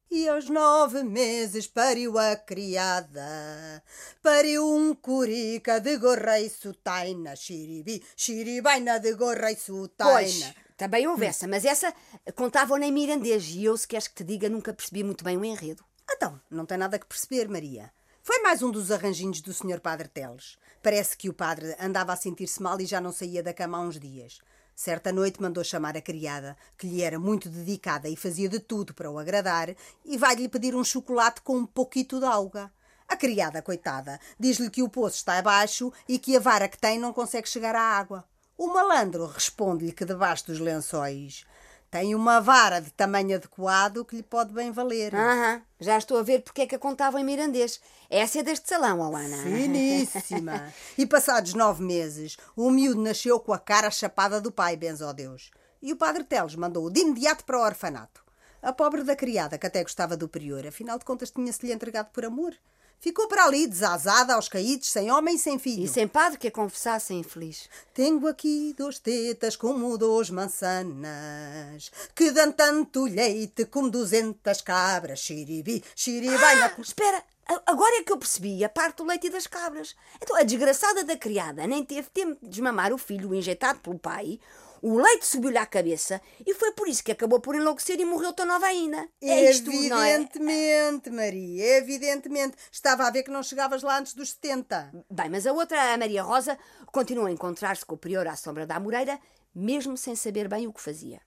E 0.09 0.27
aos 0.27 0.49
nove 0.49 1.03
meses 1.03 1.67
pariu 1.67 2.17
a 2.17 2.35
criada, 2.35 3.83
pariu 4.23 4.67
um 4.67 4.95
curica 4.95 5.79
de 5.79 5.95
gorra 5.97 6.39
e 6.39 6.49
sutaina, 6.49 7.35
xiribi, 7.35 8.03
xiribaina 8.17 8.99
de 8.99 9.13
gorra 9.13 9.51
e 9.51 9.55
sutaina. 9.55 10.11
Pois, 10.11 10.53
também 10.75 11.07
houve 11.07 11.27
essa, 11.27 11.47
mas 11.47 11.63
essa 11.65 11.93
contavam 12.35 12.81
em 12.81 12.91
mirandês 12.91 13.49
e 13.49 13.65
eu, 13.65 13.77
se 13.77 13.87
queres 13.87 14.07
que 14.07 14.15
te 14.15 14.23
diga, 14.23 14.49
nunca 14.49 14.73
percebi 14.73 15.03
muito 15.03 15.23
bem 15.23 15.37
o 15.37 15.45
enredo. 15.45 15.85
Então, 16.11 16.39
não 16.49 16.65
tem 16.65 16.77
nada 16.77 16.97
que 16.97 17.05
perceber, 17.05 17.47
Maria. 17.47 17.91
Foi 18.23 18.41
mais 18.41 18.61
um 18.61 18.71
dos 18.71 18.91
arranjinhos 18.91 19.41
do 19.41 19.53
Sr. 19.53 19.79
Padre 19.79 20.07
Teles. 20.07 20.57
Parece 20.81 21.15
que 21.15 21.29
o 21.29 21.33
padre 21.33 21.75
andava 21.79 22.13
a 22.13 22.15
sentir-se 22.15 22.61
mal 22.61 22.79
e 22.81 22.85
já 22.85 22.99
não 22.99 23.11
saía 23.11 23.43
da 23.43 23.53
cama 23.53 23.77
há 23.77 23.81
uns 23.81 23.99
dias. 23.99 24.39
Certa 24.75 25.11
noite 25.11 25.41
mandou 25.41 25.63
chamar 25.63 25.95
a 25.97 26.01
criada, 26.01 26.57
que 26.77 26.87
lhe 26.87 27.01
era 27.01 27.19
muito 27.19 27.49
dedicada 27.49 28.07
e 28.09 28.15
fazia 28.15 28.49
de 28.49 28.59
tudo 28.59 28.93
para 28.93 29.11
o 29.11 29.19
agradar, 29.19 29.75
e 30.05 30.17
vai-lhe 30.17 30.49
pedir 30.49 30.75
um 30.75 30.83
chocolate 30.83 31.41
com 31.41 31.57
um 31.57 31.65
pouquito 31.65 32.19
de 32.19 32.25
alga. 32.25 32.71
A 33.07 33.15
criada, 33.15 33.61
coitada, 33.61 34.19
diz-lhe 34.39 34.69
que 34.69 34.83
o 34.83 34.89
poço 34.89 35.17
está 35.17 35.37
abaixo 35.37 35.91
e 36.07 36.17
que 36.17 36.35
a 36.35 36.39
vara 36.39 36.67
que 36.67 36.77
tem 36.77 36.97
não 36.97 37.13
consegue 37.13 37.49
chegar 37.49 37.75
à 37.75 37.81
água. 37.81 38.25
O 38.57 38.67
malandro 38.67 39.25
responde-lhe 39.25 39.91
que 39.91 40.05
debaixo 40.05 40.47
dos 40.47 40.59
lençóis 40.59 41.45
tem 41.91 42.13
uma 42.13 42.39
vara 42.39 42.79
de 42.79 42.91
tamanho 42.91 43.35
adequado 43.35 44.05
que 44.05 44.15
lhe 44.15 44.23
pode 44.23 44.53
bem 44.53 44.71
valer. 44.71 45.15
Aham, 45.15 45.61
já 45.79 45.97
estou 45.97 46.17
a 46.19 46.23
ver 46.23 46.41
porque 46.41 46.61
é 46.61 46.67
que 46.67 46.75
a 46.75 46.79
contavam 46.79 47.19
em 47.19 47.23
mirandês. 47.23 47.81
Essa 48.09 48.39
é 48.39 48.43
deste 48.43 48.69
salão, 48.69 48.99
oh 48.99 49.15
Ana. 49.15 49.37
Finíssima. 49.37 50.73
e 50.97 51.05
passados 51.05 51.53
nove 51.53 51.83
meses, 51.83 52.37
o 52.55 52.69
miúdo 52.69 53.01
nasceu 53.01 53.39
com 53.39 53.53
a 53.53 53.59
cara 53.59 53.89
chapada 53.89 54.39
do 54.39 54.51
pai, 54.51 54.75
benzo 54.75 55.11
Deus. 55.13 55.51
E 55.81 55.91
o 55.93 55.95
padre 55.95 56.23
Teles 56.23 56.55
mandou-o 56.55 56.91
de 56.91 57.01
imediato 57.01 57.43
para 57.43 57.57
o 57.57 57.63
orfanato. 57.63 58.23
A 58.61 58.73
pobre 58.73 59.03
da 59.03 59.15
criada, 59.15 59.57
que 59.57 59.65
até 59.65 59.81
gostava 59.81 60.17
do 60.17 60.27
prior, 60.27 60.67
afinal 60.67 60.99
de 60.99 61.05
contas 61.05 61.31
tinha-se-lhe 61.31 61.71
entregado 61.71 62.11
por 62.11 62.25
amor. 62.25 62.53
Ficou 63.01 63.27
para 63.29 63.45
ali, 63.45 63.65
desazada, 63.65 64.35
aos 64.35 64.49
caídos, 64.49 64.91
sem 64.91 65.09
homem 65.09 65.35
e 65.35 65.39
sem 65.39 65.57
filho. 65.57 65.85
E 65.85 65.87
sem 65.87 66.05
padre 66.05 66.37
que 66.37 66.49
a 66.49 66.51
confessasse 66.51 67.13
infeliz. 67.13 67.69
Tenho 67.93 68.27
aqui 68.27 68.75
duas 68.77 68.99
tetas 68.99 69.55
como 69.55 69.97
duas 69.97 70.29
mançanas, 70.29 71.91
que 72.13 72.31
dão 72.31 72.51
tanto 72.51 73.05
leite 73.05 73.65
como 73.65 73.89
duzentas 73.89 74.61
cabras. 74.61 75.19
Xiribi, 75.19 75.81
xiribai 75.95 76.61
Ah, 76.61 76.73
na... 76.75 76.83
espera, 76.83 77.23
agora 77.65 77.99
é 77.99 78.03
que 78.03 78.11
eu 78.11 78.17
percebi 78.17 78.63
a 78.65 78.69
parte 78.69 78.97
do 78.97 79.05
leite 79.05 79.27
e 79.27 79.29
das 79.29 79.47
cabras. 79.47 79.95
Então, 80.21 80.35
a 80.35 80.43
desgraçada 80.43 81.03
da 81.03 81.15
criada 81.15 81.65
nem 81.65 81.85
teve 81.85 82.09
tempo 82.09 82.37
de 82.41 82.49
desmamar 82.49 82.91
o 82.91 82.97
filho 82.97 83.33
injetado 83.33 83.79
pelo 83.79 83.97
pai. 83.97 84.39
O 84.81 84.97
leite 84.97 85.25
subiu-lhe 85.25 85.57
à 85.57 85.65
cabeça 85.65 86.21
e 86.45 86.53
foi 86.53 86.71
por 86.71 86.87
isso 86.87 87.03
que 87.03 87.11
acabou 87.11 87.39
por 87.39 87.55
enlouquecer 87.55 87.99
e 87.99 88.05
morreu 88.05 88.33
tão 88.33 88.45
nova 88.45 88.65
ainda. 88.65 89.07
É 89.21 89.49
isto, 89.49 89.69
é? 89.69 89.75
Evidentemente, 89.75 91.09
Maria, 91.09 91.77
evidentemente. 91.77 92.57
Estava 92.71 93.05
a 93.05 93.11
ver 93.11 93.23
que 93.23 93.31
não 93.31 93.43
chegavas 93.43 93.83
lá 93.83 93.99
antes 93.99 94.13
dos 94.13 94.31
70. 94.31 94.91
Bem, 95.09 95.29
mas 95.29 95.45
a 95.45 95.53
outra, 95.53 95.93
a 95.93 95.97
Maria 95.97 96.23
Rosa, 96.23 96.57
continuou 96.91 97.27
a 97.27 97.31
encontrar-se 97.31 97.85
com 97.85 97.95
o 97.95 97.97
prior 97.97 98.27
à 98.27 98.35
sombra 98.35 98.65
da 98.65 98.75
Amoreira, 98.75 99.19
mesmo 99.53 99.97
sem 99.97 100.15
saber 100.15 100.47
bem 100.47 100.67
o 100.67 100.73
que 100.73 100.81
fazia. 100.81 101.21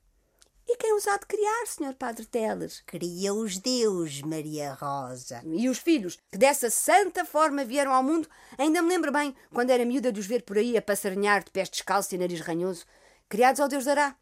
E 0.67 0.77
quem 0.77 0.95
os 0.95 1.07
há 1.07 1.17
de 1.17 1.25
criar, 1.25 1.67
senhor 1.67 1.93
Padre 1.93 2.25
Teles? 2.25 2.81
Cria 2.85 3.33
os 3.33 3.57
Deus, 3.57 4.21
Maria 4.21 4.73
Rosa. 4.73 5.41
E 5.45 5.67
os 5.67 5.77
filhos, 5.77 6.17
que 6.31 6.37
dessa 6.37 6.69
santa 6.69 7.25
forma 7.25 7.65
vieram 7.65 7.93
ao 7.93 8.01
mundo, 8.01 8.29
ainda 8.57 8.81
me 8.81 8.89
lembro 8.89 9.11
bem, 9.11 9.35
quando 9.53 9.71
era 9.71 9.85
miúda 9.85 10.11
de 10.11 10.21
os 10.21 10.25
ver 10.25 10.41
por 10.43 10.57
aí 10.57 10.77
a 10.77 10.81
passarinhar 10.81 11.43
de 11.43 11.51
pés 11.51 11.69
descalços 11.69 12.13
e 12.13 12.17
nariz 12.17 12.39
ranhoso, 12.39 12.85
criados 13.33 13.59
ao 13.59 13.67
Deus 13.67 13.85
dará. 13.85 14.15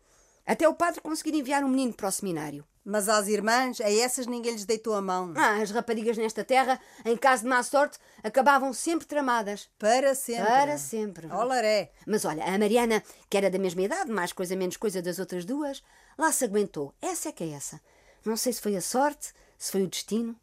Até 0.48 0.70
o 0.70 0.74
padre 0.74 1.02
conseguir 1.02 1.38
enviar 1.38 1.66
um 1.66 1.68
menino 1.68 1.92
para 1.92 2.08
o 2.08 2.12
seminário. 2.12 2.66
Mas 2.84 3.10
às 3.10 3.28
irmãs, 3.28 3.82
a 3.82 3.92
essas 3.92 4.26
ninguém 4.26 4.54
lhes 4.54 4.64
deitou 4.64 4.94
a 4.94 5.02
mão. 5.02 5.34
Ah, 5.36 5.62
as 5.62 5.70
raparigas 5.70 6.18
nesta 6.18 6.46
terra, 6.46 6.80
em 7.04 7.18
caso 7.18 7.44
de 7.44 7.50
má 7.50 7.62
sorte, 7.62 8.00
acabavam 8.24 8.72
sempre 8.72 9.06
tramadas. 9.06 9.70
Para 9.78 10.16
sempre. 10.16 10.46
Para 10.46 10.78
sempre. 10.78 11.28
Olaré. 11.28 11.92
Mas 12.08 12.24
olha, 12.24 12.42
a 12.46 12.58
Mariana, 12.58 13.04
que 13.30 13.36
era 13.36 13.50
da 13.50 13.60
mesma 13.60 13.82
idade, 13.82 14.10
mais 14.10 14.32
coisa 14.32 14.56
menos 14.56 14.78
coisa 14.78 15.02
das 15.02 15.20
outras 15.20 15.44
duas, 15.44 15.84
lá 16.18 16.32
se 16.32 16.46
aguentou. 16.46 16.96
Essa 17.02 17.30
é 17.30 17.32
que 17.34 17.44
é 17.44 17.50
essa. 17.50 17.82
Não 18.24 18.38
sei 18.38 18.54
se 18.54 18.62
foi 18.62 18.78
a 18.78 18.82
sorte, 18.82 19.34
se 19.58 19.74
foi 19.74 19.84
o 19.84 19.90
destino. 19.90 20.40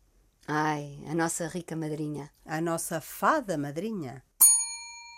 Ai, 0.47 0.99
a 1.11 1.15
nossa 1.15 1.49
rica 1.49 1.75
madrinha. 1.75 2.31
A 2.45 2.61
nossa 2.61 3.01
fada 3.01 3.57
madrinha. 3.57 4.23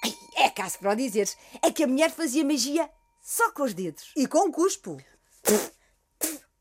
Ai, 0.05 0.15
é 0.37 0.51
caso 0.51 0.79
para 0.79 0.93
o 0.93 0.95
dizeres. 0.95 1.37
É 1.61 1.73
que 1.73 1.83
a 1.83 1.89
mulher 1.89 2.13
fazia 2.13 2.45
magia 2.45 2.89
só 3.23 3.51
com 3.53 3.63
os 3.63 3.75
dedos. 3.75 4.13
E 4.17 4.27
com 4.27 4.51
cuspo. 4.51 5.01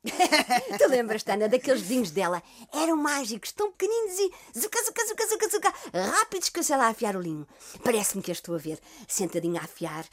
Tu 0.01 0.87
lembras-te, 0.87 1.31
Ana, 1.31 1.49
daqueles 1.49 1.81
dedinhos 1.81 2.11
dela? 2.11 2.41
Eram 2.73 2.95
mágicos, 2.95 3.51
tão 3.51 3.71
pequeninos 3.71 4.17
e 4.17 4.59
zuca, 4.59 4.83
zuca, 4.85 5.05
zuca, 5.07 5.27
zuca, 5.27 5.49
zuca, 5.49 5.73
rápidos 6.11 6.49
que 6.49 6.59
eu 6.59 6.63
sei 6.63 6.77
lá 6.77 6.87
afiar 6.87 7.17
o 7.17 7.21
linho. 7.21 7.45
Parece-me 7.83 8.23
que 8.23 8.31
a 8.31 8.33
estou 8.33 8.55
a 8.55 8.57
ver, 8.57 8.79
sentadinha 9.07 9.59
a 9.59 9.65
afiar. 9.65 10.05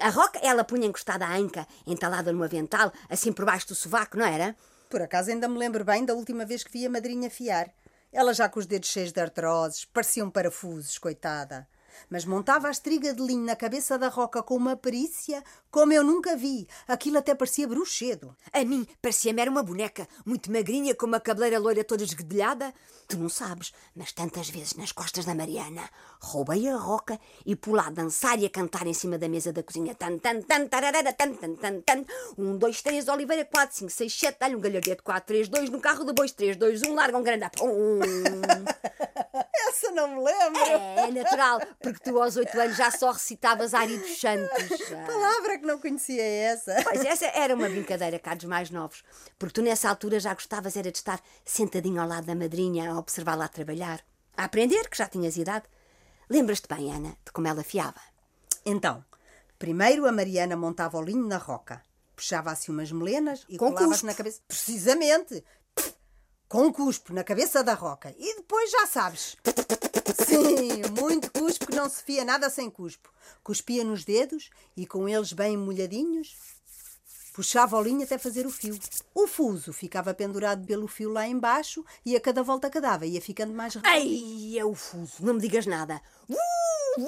A 0.00 0.10
roca 0.10 0.38
ela 0.42 0.62
punha 0.62 0.86
encostada 0.86 1.26
à 1.26 1.36
anca, 1.36 1.66
entalada 1.86 2.32
num 2.32 2.42
avental, 2.42 2.92
assim 3.10 3.32
por 3.32 3.44
baixo 3.44 3.68
do 3.68 3.74
sovaco, 3.74 4.16
não 4.16 4.24
era? 4.24 4.56
Por 4.88 5.02
acaso 5.02 5.30
ainda 5.30 5.48
me 5.48 5.58
lembro 5.58 5.84
bem 5.84 6.04
da 6.04 6.14
última 6.14 6.44
vez 6.44 6.62
que 6.62 6.70
vi 6.70 6.86
a 6.86 6.90
madrinha 6.90 7.28
fiar. 7.28 7.68
Ela 8.12 8.34
já 8.34 8.48
com 8.48 8.60
os 8.60 8.66
dedos 8.66 8.90
cheios 8.90 9.10
de 9.10 9.20
artroses, 9.20 9.86
pareciam 9.86 10.30
parafusos, 10.30 10.98
coitada. 10.98 11.66
Mas 12.10 12.24
montava 12.24 12.68
a 12.68 12.70
estriga 12.70 13.14
de 13.14 13.22
linho 13.22 13.44
na 13.44 13.56
cabeça 13.56 13.98
da 13.98 14.08
roca 14.08 14.42
com 14.42 14.56
uma 14.56 14.76
perícia 14.76 15.42
como 15.70 15.92
eu 15.92 16.04
nunca 16.04 16.36
vi. 16.36 16.68
Aquilo 16.86 17.18
até 17.18 17.34
parecia 17.34 17.66
bruxedo. 17.66 18.36
A 18.52 18.62
mim 18.64 18.86
parecia-me 19.00 19.40
era 19.40 19.50
uma 19.50 19.62
boneca, 19.62 20.06
muito 20.24 20.52
magrinha, 20.52 20.94
com 20.94 21.06
uma 21.06 21.18
cabeleira 21.18 21.58
loira 21.58 21.82
toda 21.82 22.04
esguedelhada. 22.04 22.74
Tu 23.08 23.16
não 23.18 23.28
sabes, 23.28 23.72
mas 23.96 24.12
tantas 24.12 24.50
vezes 24.50 24.74
nas 24.74 24.92
costas 24.92 25.24
da 25.24 25.34
Mariana 25.34 25.82
roubei 26.20 26.68
a 26.68 26.76
roca 26.76 27.18
e 27.44 27.56
por 27.56 27.74
lá 27.74 27.90
dançar 27.90 28.38
e 28.38 28.46
a 28.46 28.50
cantar 28.50 28.86
em 28.86 28.94
cima 28.94 29.18
da 29.18 29.28
mesa 29.28 29.52
da 29.52 29.62
cozinha. 29.62 29.94
Tan, 29.94 30.18
tan, 30.18 30.42
tan, 30.42 30.66
tararara, 30.66 31.12
tan, 31.12 31.34
tan, 31.34 31.54
tan, 31.56 31.80
tan. 31.80 32.04
Um, 32.36 32.56
dois, 32.56 32.82
três, 32.82 33.08
Oliveira, 33.08 33.44
quatro, 33.44 33.76
cinco, 33.76 33.90
seis, 33.90 34.12
sete, 34.14 34.38
dá-lhe 34.38 34.56
um 34.56 34.60
galhardeto, 34.60 35.02
quatro, 35.02 35.26
três, 35.26 35.48
dois, 35.48 35.70
no 35.70 35.80
carro 35.80 36.04
de 36.04 36.12
bois, 36.12 36.32
três, 36.32 36.56
dois, 36.56 36.82
um, 36.82 36.94
larga 36.94 37.16
um 37.16 37.22
grande... 37.22 37.46
Um. 37.62 37.98
Essa 39.68 39.90
não 39.92 40.08
me 40.08 40.22
lembro. 40.22 40.62
É, 40.62 41.08
é 41.08 41.10
natural, 41.10 41.60
porque 41.82 41.98
tu 41.98 42.20
aos 42.22 42.36
oito 42.36 42.58
anos 42.60 42.76
já 42.76 42.90
só 42.90 43.10
recitavas 43.10 43.74
Ari 43.74 43.98
dos 43.98 44.18
Santos. 44.20 44.52
Ah. 44.92 45.06
Palavra 45.06 45.58
que 45.58 45.66
não 45.66 45.78
conhecia 45.78 46.22
essa. 46.22 46.74
Pois 46.84 47.04
essa 47.04 47.24
era 47.26 47.54
uma 47.54 47.68
brincadeira 47.68 48.18
cá 48.18 48.34
dos 48.34 48.44
mais 48.44 48.70
novos, 48.70 49.02
porque 49.38 49.54
tu 49.54 49.62
nessa 49.62 49.88
altura 49.88 50.20
já 50.20 50.34
gostavas 50.34 50.76
era 50.76 50.90
de 50.92 50.98
estar 50.98 51.20
sentadinho 51.44 52.00
ao 52.00 52.06
lado 52.08 52.26
da 52.26 52.34
madrinha 52.34 52.90
a 52.92 52.98
observá-la 52.98 53.46
a 53.46 53.48
trabalhar, 53.48 54.00
a 54.36 54.44
aprender, 54.44 54.88
que 54.88 54.96
já 54.98 55.06
tinhas 55.08 55.36
idade. 55.36 55.64
Lembras-te 56.28 56.68
bem, 56.68 56.92
Ana, 56.92 57.16
de 57.24 57.32
como 57.32 57.48
ela 57.48 57.62
fiava? 57.62 58.00
Então, 58.64 59.04
primeiro 59.58 60.06
a 60.06 60.12
Mariana 60.12 60.56
montava 60.56 60.98
o 60.98 61.02
linho 61.02 61.26
na 61.26 61.38
roca, 61.38 61.82
puxava-se 62.14 62.70
umas 62.70 62.92
melenas 62.92 63.44
e 63.48 63.56
Com 63.56 63.74
cuspo. 63.74 64.06
na 64.06 64.14
cabeça. 64.14 64.40
Precisamente! 64.46 65.42
Com 66.48 66.70
cuspo 66.70 67.14
na 67.14 67.24
cabeça 67.24 67.64
da 67.64 67.72
roca. 67.72 68.14
E 68.18 68.36
depois 68.36 68.70
já 68.70 68.86
sabes. 68.86 69.36
Sim, 70.14 70.82
muito 71.00 71.30
cuspo 71.30 71.66
que 71.66 71.74
não 71.74 71.88
se 71.88 72.02
fia 72.02 72.24
nada 72.24 72.50
sem 72.50 72.70
cuspo. 72.70 73.10
Cuspia 73.42 73.84
nos 73.84 74.04
dedos 74.04 74.50
e 74.76 74.86
com 74.86 75.08
eles 75.08 75.32
bem 75.32 75.56
molhadinhos, 75.56 76.36
puxava 77.32 77.76
o 77.76 77.82
linho 77.82 78.02
até 78.02 78.18
fazer 78.18 78.46
o 78.46 78.50
fio. 78.50 78.78
O 79.14 79.26
fuso 79.26 79.72
ficava 79.72 80.14
pendurado 80.14 80.66
pelo 80.66 80.86
fio 80.86 81.10
lá 81.10 81.26
embaixo 81.26 81.84
e 82.04 82.14
a 82.14 82.20
cada 82.20 82.42
volta 82.42 82.70
que 82.70 82.80
dava 82.80 83.06
ia 83.06 83.20
ficando 83.20 83.52
mais 83.52 83.76
Ai, 83.82 84.58
é 84.58 84.64
o 84.64 84.74
fuso, 84.74 85.24
não 85.24 85.34
me 85.34 85.40
digas 85.40 85.66
nada. 85.66 86.00
Uh, 86.28 87.00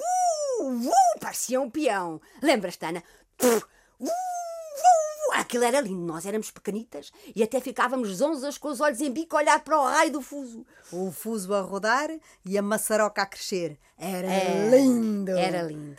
uh, 0.63 0.89
uh, 0.89 1.21
parecia 1.21 1.61
um 1.61 1.71
peão. 1.71 2.21
Lembras-te, 2.43 2.85
Ana? 2.87 3.03
Uh, 3.43 3.63
uh, 4.01 4.07
uh, 4.07 4.34
aquilo 5.41 5.65
era 5.65 5.81
lindo, 5.81 6.01
nós 6.07 6.25
éramos 6.27 6.51
pequenitas 6.51 7.13
e 7.35 7.43
até 7.43 7.61
ficávamos 7.61 8.09
zonzas 8.17 8.57
com 8.59 8.69
os 8.69 8.81
olhos 8.81 9.01
em 9.01 9.11
bico 9.11 9.37
a 9.37 9.41
olhar 9.41 9.61
para 9.63 9.79
o 9.79 9.85
raio 9.85 10.13
do 10.13 10.21
fuso. 10.23 10.65
o 10.93 11.11
fuso 11.11 11.53
a 11.55 11.61
rodar 11.61 12.11
e 12.45 12.57
a 12.57 12.63
maçaroca 12.63 13.23
a 13.23 13.27
crescer. 13.27 13.79
Era 13.99 14.27
É, 14.27 14.71
lindo! 14.71 15.33
Era 15.33 15.63
lindo. 15.63 15.97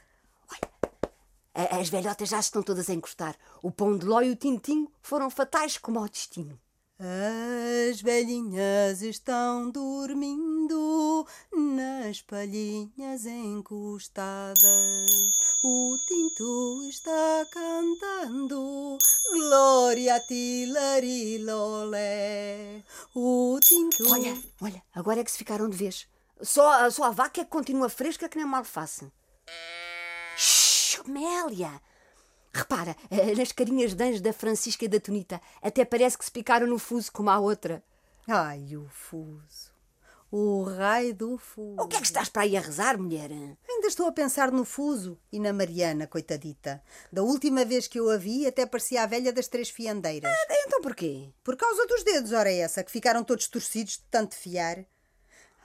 Olha, 0.52 1.80
as 1.80 1.90
velhotas 1.90 2.30
já 2.30 2.40
estão 2.40 2.62
todas 2.64 2.90
a 2.90 2.94
encostar. 2.94 3.36
O 3.62 3.72
pão 3.72 3.98
de 3.98 4.06
ló 4.06 4.22
e 4.22 4.32
o 4.32 4.36
tintinho 4.36 4.92
foram 5.02 5.30
fatais 5.30 5.78
como 5.78 6.00
ao 6.00 6.10
destino. 6.10 6.60
As 6.98 8.00
velhinhas 8.00 9.02
estão 9.02 9.70
dormindo 9.70 11.28
nas 11.54 12.22
palhinhas 12.22 13.26
encostadas. 13.26 14.56
O 15.62 15.98
tinto 16.08 16.88
está 16.90 17.46
cantando 17.52 18.98
Glória 19.30 20.16
a 20.16 20.20
ti. 20.22 20.66
O 23.14 23.60
tinto. 23.62 24.10
Olha, 24.10 24.38
olha, 24.62 24.82
agora 24.94 25.20
é 25.20 25.24
que 25.26 25.32
se 25.32 25.38
ficaram 25.38 25.70
de 25.70 25.76
vez. 25.76 26.08
Só, 26.42 26.90
só 26.90 27.04
a 27.04 27.12
vaca 27.12 27.42
é 27.42 27.44
que 27.44 27.50
continua 27.50 27.90
fresca 27.90 28.30
que 28.30 28.38
nem 28.38 28.46
uma 28.46 28.60
alface. 28.60 29.12
Shhh, 30.38 31.02
Amélia! 31.06 31.82
Repara, 32.56 32.96
eh, 33.12 33.36
nas 33.36 33.52
carinhas 33.52 33.94
de 33.94 34.02
anjo 34.02 34.22
da 34.22 34.32
Francisca 34.32 34.86
e 34.86 34.88
da 34.88 34.98
Tonita, 34.98 35.42
até 35.62 35.84
parece 35.84 36.18
que 36.18 36.24
se 36.24 36.32
picaram 36.32 36.66
no 36.66 36.80
fuso 36.80 37.12
como 37.12 37.30
a 37.30 37.38
outra. 37.38 37.84
Ai, 38.26 38.78
o 38.78 38.88
fuso. 38.88 39.76
O 40.32 40.64
raio 40.64 41.14
do 41.14 41.38
fuso. 41.38 41.76
O 41.82 41.86
que 41.86 41.98
é 41.98 42.00
que 42.00 42.06
estás 42.06 42.30
para 42.30 42.44
aí 42.44 42.56
a 42.56 42.62
rezar, 42.62 42.98
mulher? 42.98 43.30
Ainda 43.30 43.88
estou 43.88 44.08
a 44.08 44.12
pensar 44.14 44.54
no 44.54 44.64
fuso 44.64 45.20
e 45.34 45.38
na 45.38 45.52
Mariana, 45.52 46.08
coitadita. 46.08 46.82
Da 47.12 47.24
última 47.24 47.66
vez 47.66 47.90
que 47.90 48.00
eu 48.00 48.10
a 48.10 48.16
vi, 48.16 48.48
até 48.48 48.66
parecia 48.66 49.04
a 49.04 49.06
velha 49.06 49.34
das 49.34 49.50
três 49.50 49.70
fiandeiras. 49.70 50.34
Então 50.66 50.80
porquê? 50.82 51.34
Por 51.44 51.58
causa 51.58 51.86
dos 51.88 52.04
dedos, 52.04 52.32
ora 52.32 52.50
é 52.50 52.60
essa, 52.60 52.86
que 52.86 52.92
ficaram 52.92 53.22
todos 53.22 53.50
torcidos 53.50 53.98
de 53.98 54.04
tanto 54.10 54.34
fiar. 54.34 54.86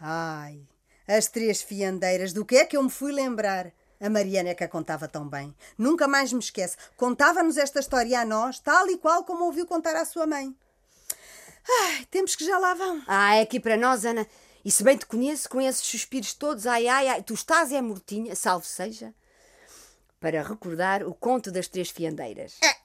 Ai, 0.01 0.67
as 1.07 1.29
três 1.29 1.63
fiandeiras, 1.63 2.33
do 2.33 2.45
que 2.45 2.57
é 2.57 2.67
que 2.67 2.77
eu 2.77 2.83
me 2.83 2.91
fui 2.91 3.13
lembrar? 3.13 3.73
A 4.01 4.09
Mariana 4.09 4.49
é 4.49 4.55
que 4.55 4.65
a 4.65 4.69
contava 4.69 5.07
tão 5.07 5.29
bem. 5.29 5.55
Nunca 5.77 6.09
mais 6.09 6.33
me 6.33 6.39
esquece. 6.39 6.77
Contava-nos 6.97 7.59
esta 7.59 7.81
história 7.81 8.21
a 8.21 8.25
nós, 8.25 8.59
tal 8.59 8.89
e 8.89 8.97
qual 8.97 9.25
como 9.25 9.45
ouviu 9.45 9.67
contar 9.67 9.95
à 9.95 10.05
sua 10.07 10.27
mãe. 10.27 10.57
Ai, 11.69 12.07
temos 12.11 12.35
que 12.35 12.45
já 12.45 12.59
lá 12.59 12.73
vão. 12.73 13.03
Ah, 13.07 13.37
é 13.37 13.43
aqui 13.43 13.61
para 13.61 13.77
nós, 13.77 14.07
Ana. 14.07 14.27
E 14.65 14.71
se 14.71 14.83
bem 14.83 14.97
te 14.97 15.05
conheço, 15.05 15.49
com 15.49 15.61
esses 15.61 15.87
suspiros 15.87 16.33
todos, 16.33 16.67
ai, 16.67 16.87
ai, 16.87 17.09
ai, 17.09 17.23
tu 17.23 17.35
estás 17.35 17.73
é 17.73 17.81
mortinha, 17.81 18.35
salvo 18.35 18.67
seja, 18.67 19.15
para 20.19 20.43
recordar 20.43 21.03
o 21.03 21.15
conto 21.15 21.51
das 21.51 21.69
três 21.69 21.91
fiandeiras. 21.91 22.59
É, 22.63 22.77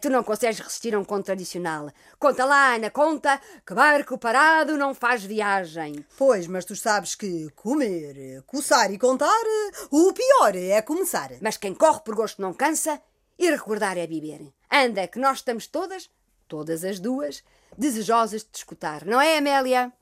tu 0.00 0.10
não 0.10 0.22
consegues 0.22 0.58
resistir 0.58 0.94
a 0.94 0.98
um 0.98 1.04
conto 1.04 1.26
tradicional. 1.26 1.90
Conta 2.18 2.44
lá, 2.44 2.74
Ana, 2.74 2.90
conta 2.90 3.40
que 3.66 3.74
barco 3.74 4.18
parado 4.18 4.76
não 4.76 4.94
faz 4.94 5.24
viagem. 5.24 6.04
Pois, 6.16 6.46
mas 6.46 6.64
tu 6.64 6.74
sabes 6.74 7.14
que 7.14 7.48
comer, 7.50 8.42
coçar 8.46 8.92
e 8.92 8.98
contar, 8.98 9.42
o 9.90 10.12
pior 10.12 10.56
é 10.56 10.82
começar. 10.82 11.30
Mas 11.40 11.56
quem 11.56 11.74
corre 11.74 12.00
por 12.00 12.14
gosto 12.14 12.42
não 12.42 12.52
cansa 12.52 13.00
e 13.38 13.50
recordar 13.50 13.96
é 13.98 14.06
viver. 14.06 14.52
Anda, 14.70 15.06
que 15.06 15.18
nós 15.18 15.38
estamos 15.38 15.66
todas, 15.66 16.10
todas 16.48 16.84
as 16.84 16.98
duas, 16.98 17.42
desejosas 17.76 18.42
de 18.42 18.50
te 18.50 18.56
escutar, 18.56 19.04
não 19.04 19.20
é, 19.20 19.38
Amélia? 19.38 19.92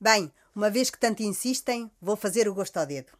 Bem, 0.00 0.32
uma 0.54 0.70
vez 0.70 0.90
que 0.90 0.98
tanto 0.98 1.22
insistem, 1.22 1.90
vou 2.00 2.16
fazer 2.16 2.48
o 2.48 2.54
gosto 2.54 2.76
ao 2.76 2.86
dedo. 2.86 3.12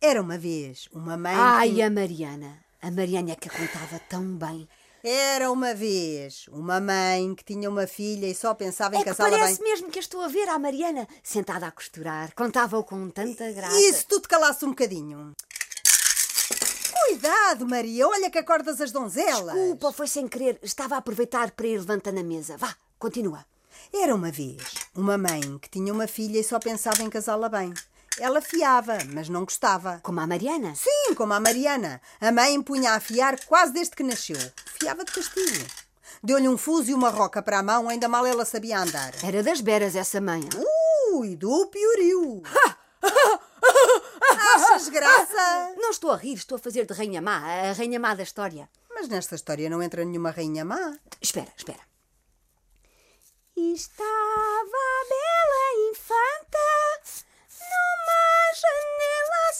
Era 0.00 0.20
uma 0.20 0.36
vez 0.36 0.88
uma 0.92 1.16
mãe. 1.16 1.34
Ai, 1.34 1.74
que... 1.74 1.82
a 1.82 1.90
Mariana. 1.90 2.58
A 2.82 2.90
Mariana 2.90 3.30
é 3.32 3.36
que 3.36 3.48
a 3.48 3.52
contava 3.52 4.00
tão 4.08 4.36
bem. 4.36 4.68
Era 5.04 5.50
uma 5.50 5.74
vez 5.74 6.46
uma 6.48 6.80
mãe 6.80 7.34
que 7.34 7.44
tinha 7.44 7.68
uma 7.68 7.86
filha 7.86 8.26
e 8.26 8.34
só 8.34 8.54
pensava 8.54 8.96
em 8.96 9.00
É 9.00 9.04
casá-la 9.04 9.30
parece 9.30 9.60
bem. 9.60 9.70
mesmo 9.70 9.90
que 9.90 9.98
a 9.98 10.02
estou 10.02 10.20
a 10.20 10.28
ver, 10.28 10.48
a 10.48 10.58
Mariana, 10.58 11.08
sentada 11.22 11.66
a 11.66 11.70
costurar. 11.70 12.32
Contava-o 12.34 12.84
com 12.84 13.08
tanta 13.10 13.50
graça. 13.52 13.76
E 13.80 13.92
se 13.92 14.04
tu 14.06 14.20
te 14.20 14.28
calasses 14.28 14.62
um 14.64 14.70
bocadinho? 14.70 15.32
Cuidado, 17.06 17.68
Maria, 17.68 18.06
olha 18.06 18.30
que 18.30 18.38
acordas 18.38 18.80
as 18.80 18.90
donzelas. 18.92 19.54
Desculpa, 19.54 19.92
foi 19.92 20.06
sem 20.08 20.26
querer. 20.28 20.58
Estava 20.62 20.94
a 20.94 20.98
aproveitar 20.98 21.50
para 21.52 21.66
ir 21.66 21.78
levantando 21.78 22.20
a 22.20 22.24
mesa. 22.24 22.56
Vá, 22.56 22.74
continua. 22.98 23.44
Era 23.92 24.14
uma 24.14 24.30
vez 24.30 24.62
uma 24.94 25.18
mãe 25.18 25.58
que 25.60 25.68
tinha 25.68 25.92
uma 25.92 26.06
filha 26.06 26.38
e 26.38 26.44
só 26.44 26.58
pensava 26.58 27.02
em 27.02 27.10
casá-la 27.10 27.48
bem. 27.48 27.74
Ela 28.22 28.40
fiava, 28.40 28.98
mas 29.12 29.28
não 29.28 29.44
gostava. 29.44 29.98
Como 30.00 30.20
a 30.20 30.26
Mariana. 30.28 30.76
Sim, 30.76 31.12
como 31.16 31.32
a 31.32 31.40
Mariana. 31.40 32.00
A 32.20 32.30
mãe 32.30 32.62
punha 32.62 32.92
a 32.92 33.00
fiar 33.00 33.36
quase 33.46 33.72
desde 33.72 33.96
que 33.96 34.04
nasceu. 34.04 34.38
Fiava 34.78 35.04
de 35.04 35.10
castigo. 35.10 35.66
Deu-lhe 36.22 36.48
um 36.48 36.56
fuso 36.56 36.88
e 36.88 36.94
uma 36.94 37.10
roca 37.10 37.42
para 37.42 37.58
a 37.58 37.64
mão, 37.64 37.88
ainda 37.88 38.08
mal 38.08 38.24
ela 38.24 38.44
sabia 38.44 38.78
andar. 38.78 39.12
Era 39.24 39.42
das 39.42 39.60
beras 39.60 39.96
essa 39.96 40.20
mãe. 40.20 40.48
Ui, 41.10 41.34
do 41.34 41.66
pioriu. 41.66 42.44
Achas 44.54 44.88
graça? 44.88 45.74
Não 45.76 45.90
estou 45.90 46.12
a 46.12 46.16
rir, 46.16 46.34
estou 46.34 46.54
a 46.54 46.60
fazer 46.60 46.86
de 46.86 46.94
rainha 46.94 47.20
má, 47.20 47.38
a 47.38 47.72
rainha 47.72 47.98
má 47.98 48.14
da 48.14 48.22
história. 48.22 48.70
Mas 48.88 49.08
nesta 49.08 49.34
história 49.34 49.68
não 49.68 49.82
entra 49.82 50.04
nenhuma 50.04 50.30
rainha 50.30 50.64
má. 50.64 50.94
Espera, 51.20 51.52
espera. 51.56 51.80
Estava 53.56 54.06
a 54.06 55.04
bela 55.08 55.90
infanta 55.90 56.91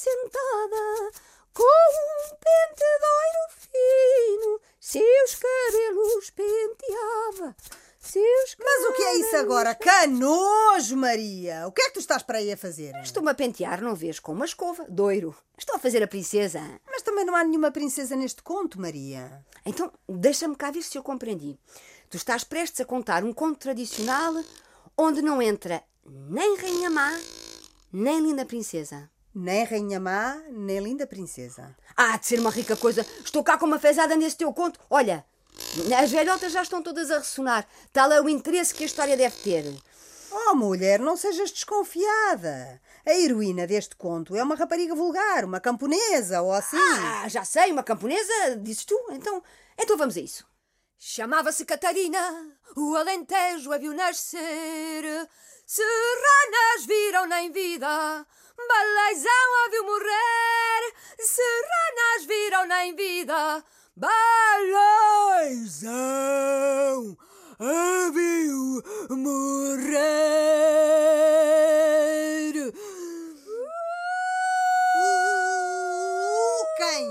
sentada 0.02 1.12
com 1.54 1.62
um 1.62 2.36
pentedoiro 2.42 3.42
fino, 3.70 4.60
seus 4.80 5.34
cabelos 5.36 6.30
penteava. 6.30 7.56
Seus 8.00 8.56
Mas 8.58 8.84
o 8.86 8.92
que 8.94 9.02
é 9.02 9.16
isso 9.18 9.36
agora? 9.36 9.76
Canojo, 9.76 10.96
Maria! 10.96 11.68
O 11.68 11.72
que 11.72 11.82
é 11.82 11.84
que 11.86 11.94
tu 11.94 12.00
estás 12.00 12.24
para 12.24 12.38
aí 12.38 12.50
a 12.50 12.56
fazer? 12.56 12.92
Estou-me 12.96 13.30
a 13.30 13.34
pentear, 13.34 13.80
não 13.80 13.94
vês, 13.94 14.18
com 14.18 14.32
uma 14.32 14.44
escova, 14.44 14.84
doiro. 14.88 15.36
Estou 15.56 15.76
a 15.76 15.78
fazer 15.78 16.02
a 16.02 16.08
princesa. 16.08 16.60
Mas 16.84 17.02
também 17.02 17.24
não 17.24 17.36
há 17.36 17.44
nenhuma 17.44 17.70
princesa 17.70 18.16
neste 18.16 18.42
conto, 18.42 18.80
Maria. 18.80 19.44
Então, 19.64 19.92
deixa-me 20.08 20.56
cá 20.56 20.72
ver 20.72 20.82
se 20.82 20.98
eu 20.98 21.02
compreendi. 21.04 21.56
Tu 22.10 22.16
estás 22.16 22.42
prestes 22.42 22.80
a 22.80 22.84
contar 22.84 23.22
um 23.22 23.32
conto 23.32 23.60
tradicional 23.60 24.34
onde 24.98 25.22
não 25.22 25.40
entra 25.40 25.84
nem 26.04 26.56
rainha 26.56 26.90
má, 26.90 27.16
nem 27.92 28.20
linda 28.20 28.44
princesa. 28.44 29.08
Nem 29.34 29.64
rainha 29.64 29.98
má, 29.98 30.36
nem 30.50 30.78
linda 30.78 31.06
princesa. 31.06 31.74
Há 31.96 32.18
de 32.18 32.26
ser 32.26 32.38
uma 32.38 32.50
rica 32.50 32.76
coisa. 32.76 33.06
Estou 33.24 33.42
cá 33.42 33.56
com 33.56 33.66
uma 33.66 33.78
fezada 33.78 34.14
nesse 34.14 34.36
teu 34.36 34.52
conto. 34.52 34.78
Olha, 34.90 35.24
as 35.98 36.10
velhotas 36.10 36.52
já 36.52 36.62
estão 36.62 36.82
todas 36.82 37.10
a 37.10 37.18
ressonar. 37.18 37.66
Tal 37.92 38.12
é 38.12 38.20
o 38.20 38.28
interesse 38.28 38.74
que 38.74 38.82
a 38.82 38.86
história 38.86 39.16
deve 39.16 39.36
ter. 39.36 39.64
Oh, 40.30 40.54
mulher, 40.54 41.00
não 41.00 41.16
sejas 41.16 41.50
desconfiada. 41.50 42.80
A 43.06 43.12
heroína 43.12 43.66
deste 43.66 43.96
conto 43.96 44.36
é 44.36 44.42
uma 44.42 44.54
rapariga 44.54 44.94
vulgar, 44.94 45.44
uma 45.44 45.60
camponesa 45.60 46.40
ou 46.42 46.52
assim. 46.52 46.76
Ah, 46.76 47.28
já 47.28 47.44
sei, 47.44 47.72
uma 47.72 47.82
camponesa, 47.82 48.56
dizes 48.56 48.84
tu. 48.84 48.98
Então, 49.10 49.42
então 49.78 49.96
vamos 49.96 50.16
a 50.16 50.20
isso. 50.20 50.46
Chamava-se 50.98 51.64
Catarina, 51.64 52.58
o 52.76 52.94
Alentejo 52.96 53.72
a 53.72 53.78
viu 53.78 53.92
nascer. 53.92 55.04
Serranas 55.66 56.86
viram-na 56.86 57.42
em 57.42 57.50
vida, 57.50 58.26
Baleizão 58.68 59.64
a 59.64 59.68
viu 59.70 59.84
morrer. 59.84 60.94
Serranas 61.18 62.24
viram-na 62.26 62.86
em 62.86 62.94
vida, 62.94 63.64
Baleizão 63.96 64.12
a 67.58 68.10
viu 68.10 68.82
morrer. 69.16 70.12
Uh, 74.96 76.64
quem? 76.76 77.06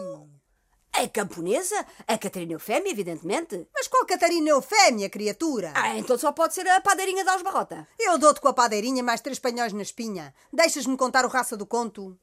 A 1.01 1.09
camponesa? 1.09 1.83
A 2.07 2.15
Catarina 2.15 2.53
Eufémia, 2.53 2.91
evidentemente. 2.91 3.67
Mas 3.73 3.87
qual 3.87 4.05
Catarina 4.05 4.51
Eufémia, 4.51 5.09
criatura? 5.09 5.73
Ah, 5.75 5.97
então 5.97 6.15
só 6.15 6.31
pode 6.31 6.53
ser 6.53 6.67
a 6.67 6.79
padeirinha 6.79 7.25
da 7.25 7.35
Osbarrota. 7.35 7.87
Eu 7.99 8.19
dou-te 8.19 8.39
com 8.39 8.47
a 8.47 8.53
padeirinha 8.53 9.01
mais 9.01 9.19
três 9.19 9.39
panhóis 9.39 9.73
na 9.73 9.81
espinha. 9.81 10.31
Deixas-me 10.53 10.95
contar 10.95 11.25
o 11.25 11.27
raça 11.27 11.57
do 11.57 11.65
conto? 11.65 12.15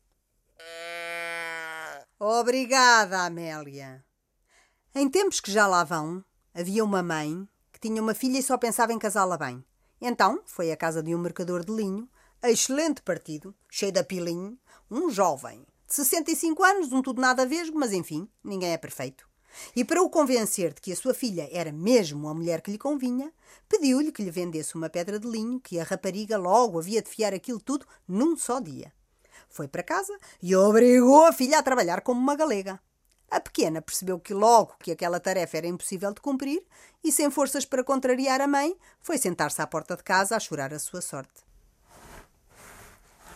Obrigada, 2.20 3.24
Amélia. 3.24 4.04
Em 4.94 5.10
tempos 5.10 5.40
que 5.40 5.50
já 5.50 5.66
lá 5.66 5.82
vão, 5.82 6.24
havia 6.54 6.84
uma 6.84 7.02
mãe 7.02 7.48
que 7.72 7.80
tinha 7.80 8.00
uma 8.00 8.14
filha 8.14 8.38
e 8.38 8.42
só 8.44 8.56
pensava 8.56 8.92
em 8.92 8.98
casá-la 8.98 9.36
bem. 9.36 9.64
Então 10.00 10.40
foi 10.46 10.70
à 10.70 10.76
casa 10.76 11.02
de 11.02 11.12
um 11.16 11.18
mercador 11.18 11.64
de 11.64 11.72
linho, 11.72 12.08
excelente 12.44 13.02
partido, 13.02 13.52
cheio 13.68 13.90
de 13.90 13.98
apilinho, 13.98 14.56
um 14.88 15.10
jovem 15.10 15.66
de 15.88 15.94
65 15.94 16.62
anos, 16.62 16.92
um 16.92 17.00
tudo 17.00 17.20
nada 17.20 17.46
vesgo, 17.46 17.78
mas 17.78 17.94
enfim, 17.94 18.28
ninguém 18.44 18.72
é 18.72 18.76
perfeito. 18.76 19.26
E 19.74 19.84
para 19.84 20.02
o 20.02 20.10
convencer 20.10 20.74
de 20.74 20.82
que 20.82 20.92
a 20.92 20.96
sua 20.96 21.14
filha 21.14 21.48
era 21.50 21.72
mesmo 21.72 22.28
a 22.28 22.34
mulher 22.34 22.60
que 22.60 22.70
lhe 22.70 22.76
convinha, 22.76 23.32
pediu-lhe 23.68 24.12
que 24.12 24.22
lhe 24.22 24.30
vendesse 24.30 24.74
uma 24.74 24.90
pedra 24.90 25.18
de 25.18 25.26
linho 25.26 25.58
que 25.58 25.80
a 25.80 25.84
rapariga 25.84 26.36
logo 26.36 26.78
havia 26.78 27.00
de 27.00 27.08
fiar 27.08 27.32
aquilo 27.32 27.58
tudo 27.58 27.86
num 28.06 28.36
só 28.36 28.60
dia. 28.60 28.92
Foi 29.48 29.66
para 29.66 29.82
casa 29.82 30.16
e 30.42 30.54
obrigou 30.54 31.24
a 31.24 31.32
filha 31.32 31.58
a 31.58 31.62
trabalhar 31.62 32.02
como 32.02 32.20
uma 32.20 32.36
galega. 32.36 32.78
A 33.30 33.40
pequena 33.40 33.80
percebeu 33.80 34.20
que 34.20 34.34
logo 34.34 34.74
que 34.80 34.92
aquela 34.92 35.18
tarefa 35.18 35.56
era 35.56 35.66
impossível 35.66 36.12
de 36.12 36.20
cumprir 36.20 36.62
e, 37.02 37.10
sem 37.10 37.30
forças 37.30 37.64
para 37.64 37.84
contrariar 37.84 38.42
a 38.42 38.46
mãe, 38.46 38.76
foi 39.00 39.16
sentar-se 39.16 39.60
à 39.60 39.66
porta 39.66 39.96
de 39.96 40.02
casa 40.02 40.36
a 40.36 40.40
chorar 40.40 40.72
a 40.72 40.78
sua 40.78 41.00
sorte. 41.00 41.42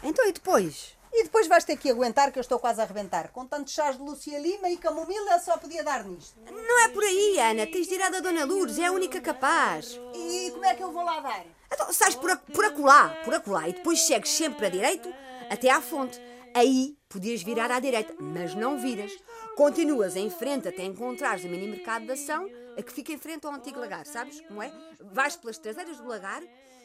Então 0.02 0.26
e 0.28 0.32
depois? 0.32 0.96
E 1.14 1.24
depois 1.24 1.46
vais 1.46 1.64
ter 1.64 1.76
que 1.76 1.90
aguentar 1.90 2.32
que 2.32 2.38
eu 2.38 2.40
estou 2.40 2.58
quase 2.58 2.80
a 2.80 2.84
arrebentar. 2.84 3.28
Com 3.28 3.46
tantos 3.46 3.74
chás 3.74 3.96
de 3.98 4.02
Lúcia 4.02 4.38
Lima 4.38 4.70
e 4.70 4.78
camomila 4.78 5.38
só 5.40 5.58
podia 5.58 5.84
dar 5.84 6.04
nisto. 6.04 6.40
Não 6.50 6.84
é 6.84 6.88
por 6.88 7.04
aí, 7.04 7.38
Ana. 7.38 7.66
Tens 7.66 7.86
de 7.86 7.94
ir 7.94 8.02
à 8.02 8.08
da 8.08 8.20
Dona 8.20 8.44
Lourdes, 8.44 8.78
é 8.78 8.86
a 8.86 8.92
única 8.92 9.20
capaz. 9.20 10.00
E 10.14 10.50
como 10.52 10.64
é 10.64 10.74
que 10.74 10.82
eu 10.82 10.90
vou 10.90 11.04
lá 11.04 11.20
dar? 11.20 11.44
Então, 11.70 11.92
sais 11.92 12.14
por, 12.14 12.30
a, 12.30 12.36
por 12.36 12.64
acolá, 12.64 13.10
por 13.24 13.34
acolá, 13.34 13.68
e 13.68 13.74
depois 13.74 14.00
segues 14.00 14.30
sempre 14.30 14.66
a 14.66 14.70
direito 14.70 15.12
até 15.50 15.70
à 15.70 15.82
fonte. 15.82 16.18
Aí 16.54 16.96
podias 17.08 17.42
virar 17.42 17.70
à 17.70 17.78
direita, 17.78 18.14
mas 18.18 18.54
não 18.54 18.78
viras. 18.78 19.12
Continuas 19.54 20.16
em 20.16 20.30
frente 20.30 20.68
até 20.68 20.82
encontrares 20.82 21.44
o 21.44 21.48
mini 21.48 21.66
mercado 21.66 22.06
da 22.06 22.14
ação, 22.14 22.48
a 22.76 22.82
que 22.82 22.92
fica 22.92 23.12
em 23.12 23.18
frente 23.18 23.46
ao 23.46 23.52
antigo 23.52 23.78
lagar, 23.78 24.06
sabes 24.06 24.40
como 24.42 24.62
é? 24.62 24.72
Vais 24.98 25.36
pelas 25.36 25.58
traseiras 25.58 25.98
do 25.98 26.08
lagar 26.08 26.42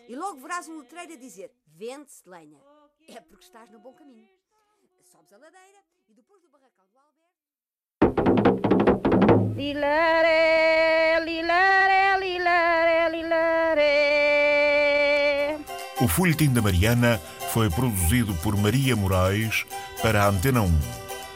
e 0.08 0.16
logo 0.16 0.40
verás 0.40 0.68
um 0.68 0.80
letreiro 0.80 1.13
a 1.13 1.18
dizer 1.18 1.52
Vende-se 1.66 2.28
lenha. 2.28 2.77
É 3.10 3.22
porque 3.22 3.46
estás 3.46 3.72
no 3.72 3.80
bom 3.80 3.93
caminho. 3.93 4.28
Sobes 5.10 5.32
a 5.32 5.38
ladeira 5.38 5.80
e 6.10 6.13
depois 6.13 6.41
do 6.41 6.50
barracão 6.50 6.86
do 6.91 7.00
Alberto. 7.00 7.39
Lilaré, 9.56 11.17
lilaré, 11.22 12.17
lilaré, 12.20 13.10
lilaré. 13.10 13.88
O 16.02 16.08
Folhetim 16.10 16.52
da 16.54 16.62
Mariana 16.62 17.17
foi 17.54 17.70
produzido 17.70 18.36
por 18.43 18.58
Maria 18.58 18.93
Moraes 18.93 19.65
para 20.02 20.26
a 20.26 20.28
Antena 20.28 20.62
1. 20.62 20.67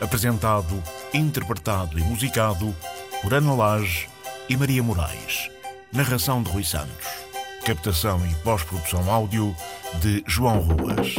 Apresentado, 0.01 0.84
interpretado 1.13 1.97
e 1.97 2.03
musicado 2.03 2.75
por 3.21 3.34
Ana 3.34 3.53
Lage 3.53 4.10
e 4.49 4.57
Maria 4.57 4.84
Moraes. 4.84 5.49
Narração 5.93 6.43
de 6.43 6.51
Rui 6.51 6.65
Santos. 6.65 7.07
Captação 7.65 8.19
e 8.27 8.36
pós-produção 8.43 9.10
áudio 9.10 9.55
de 10.01 10.21
João 10.27 10.60
Ruas. 10.60 11.15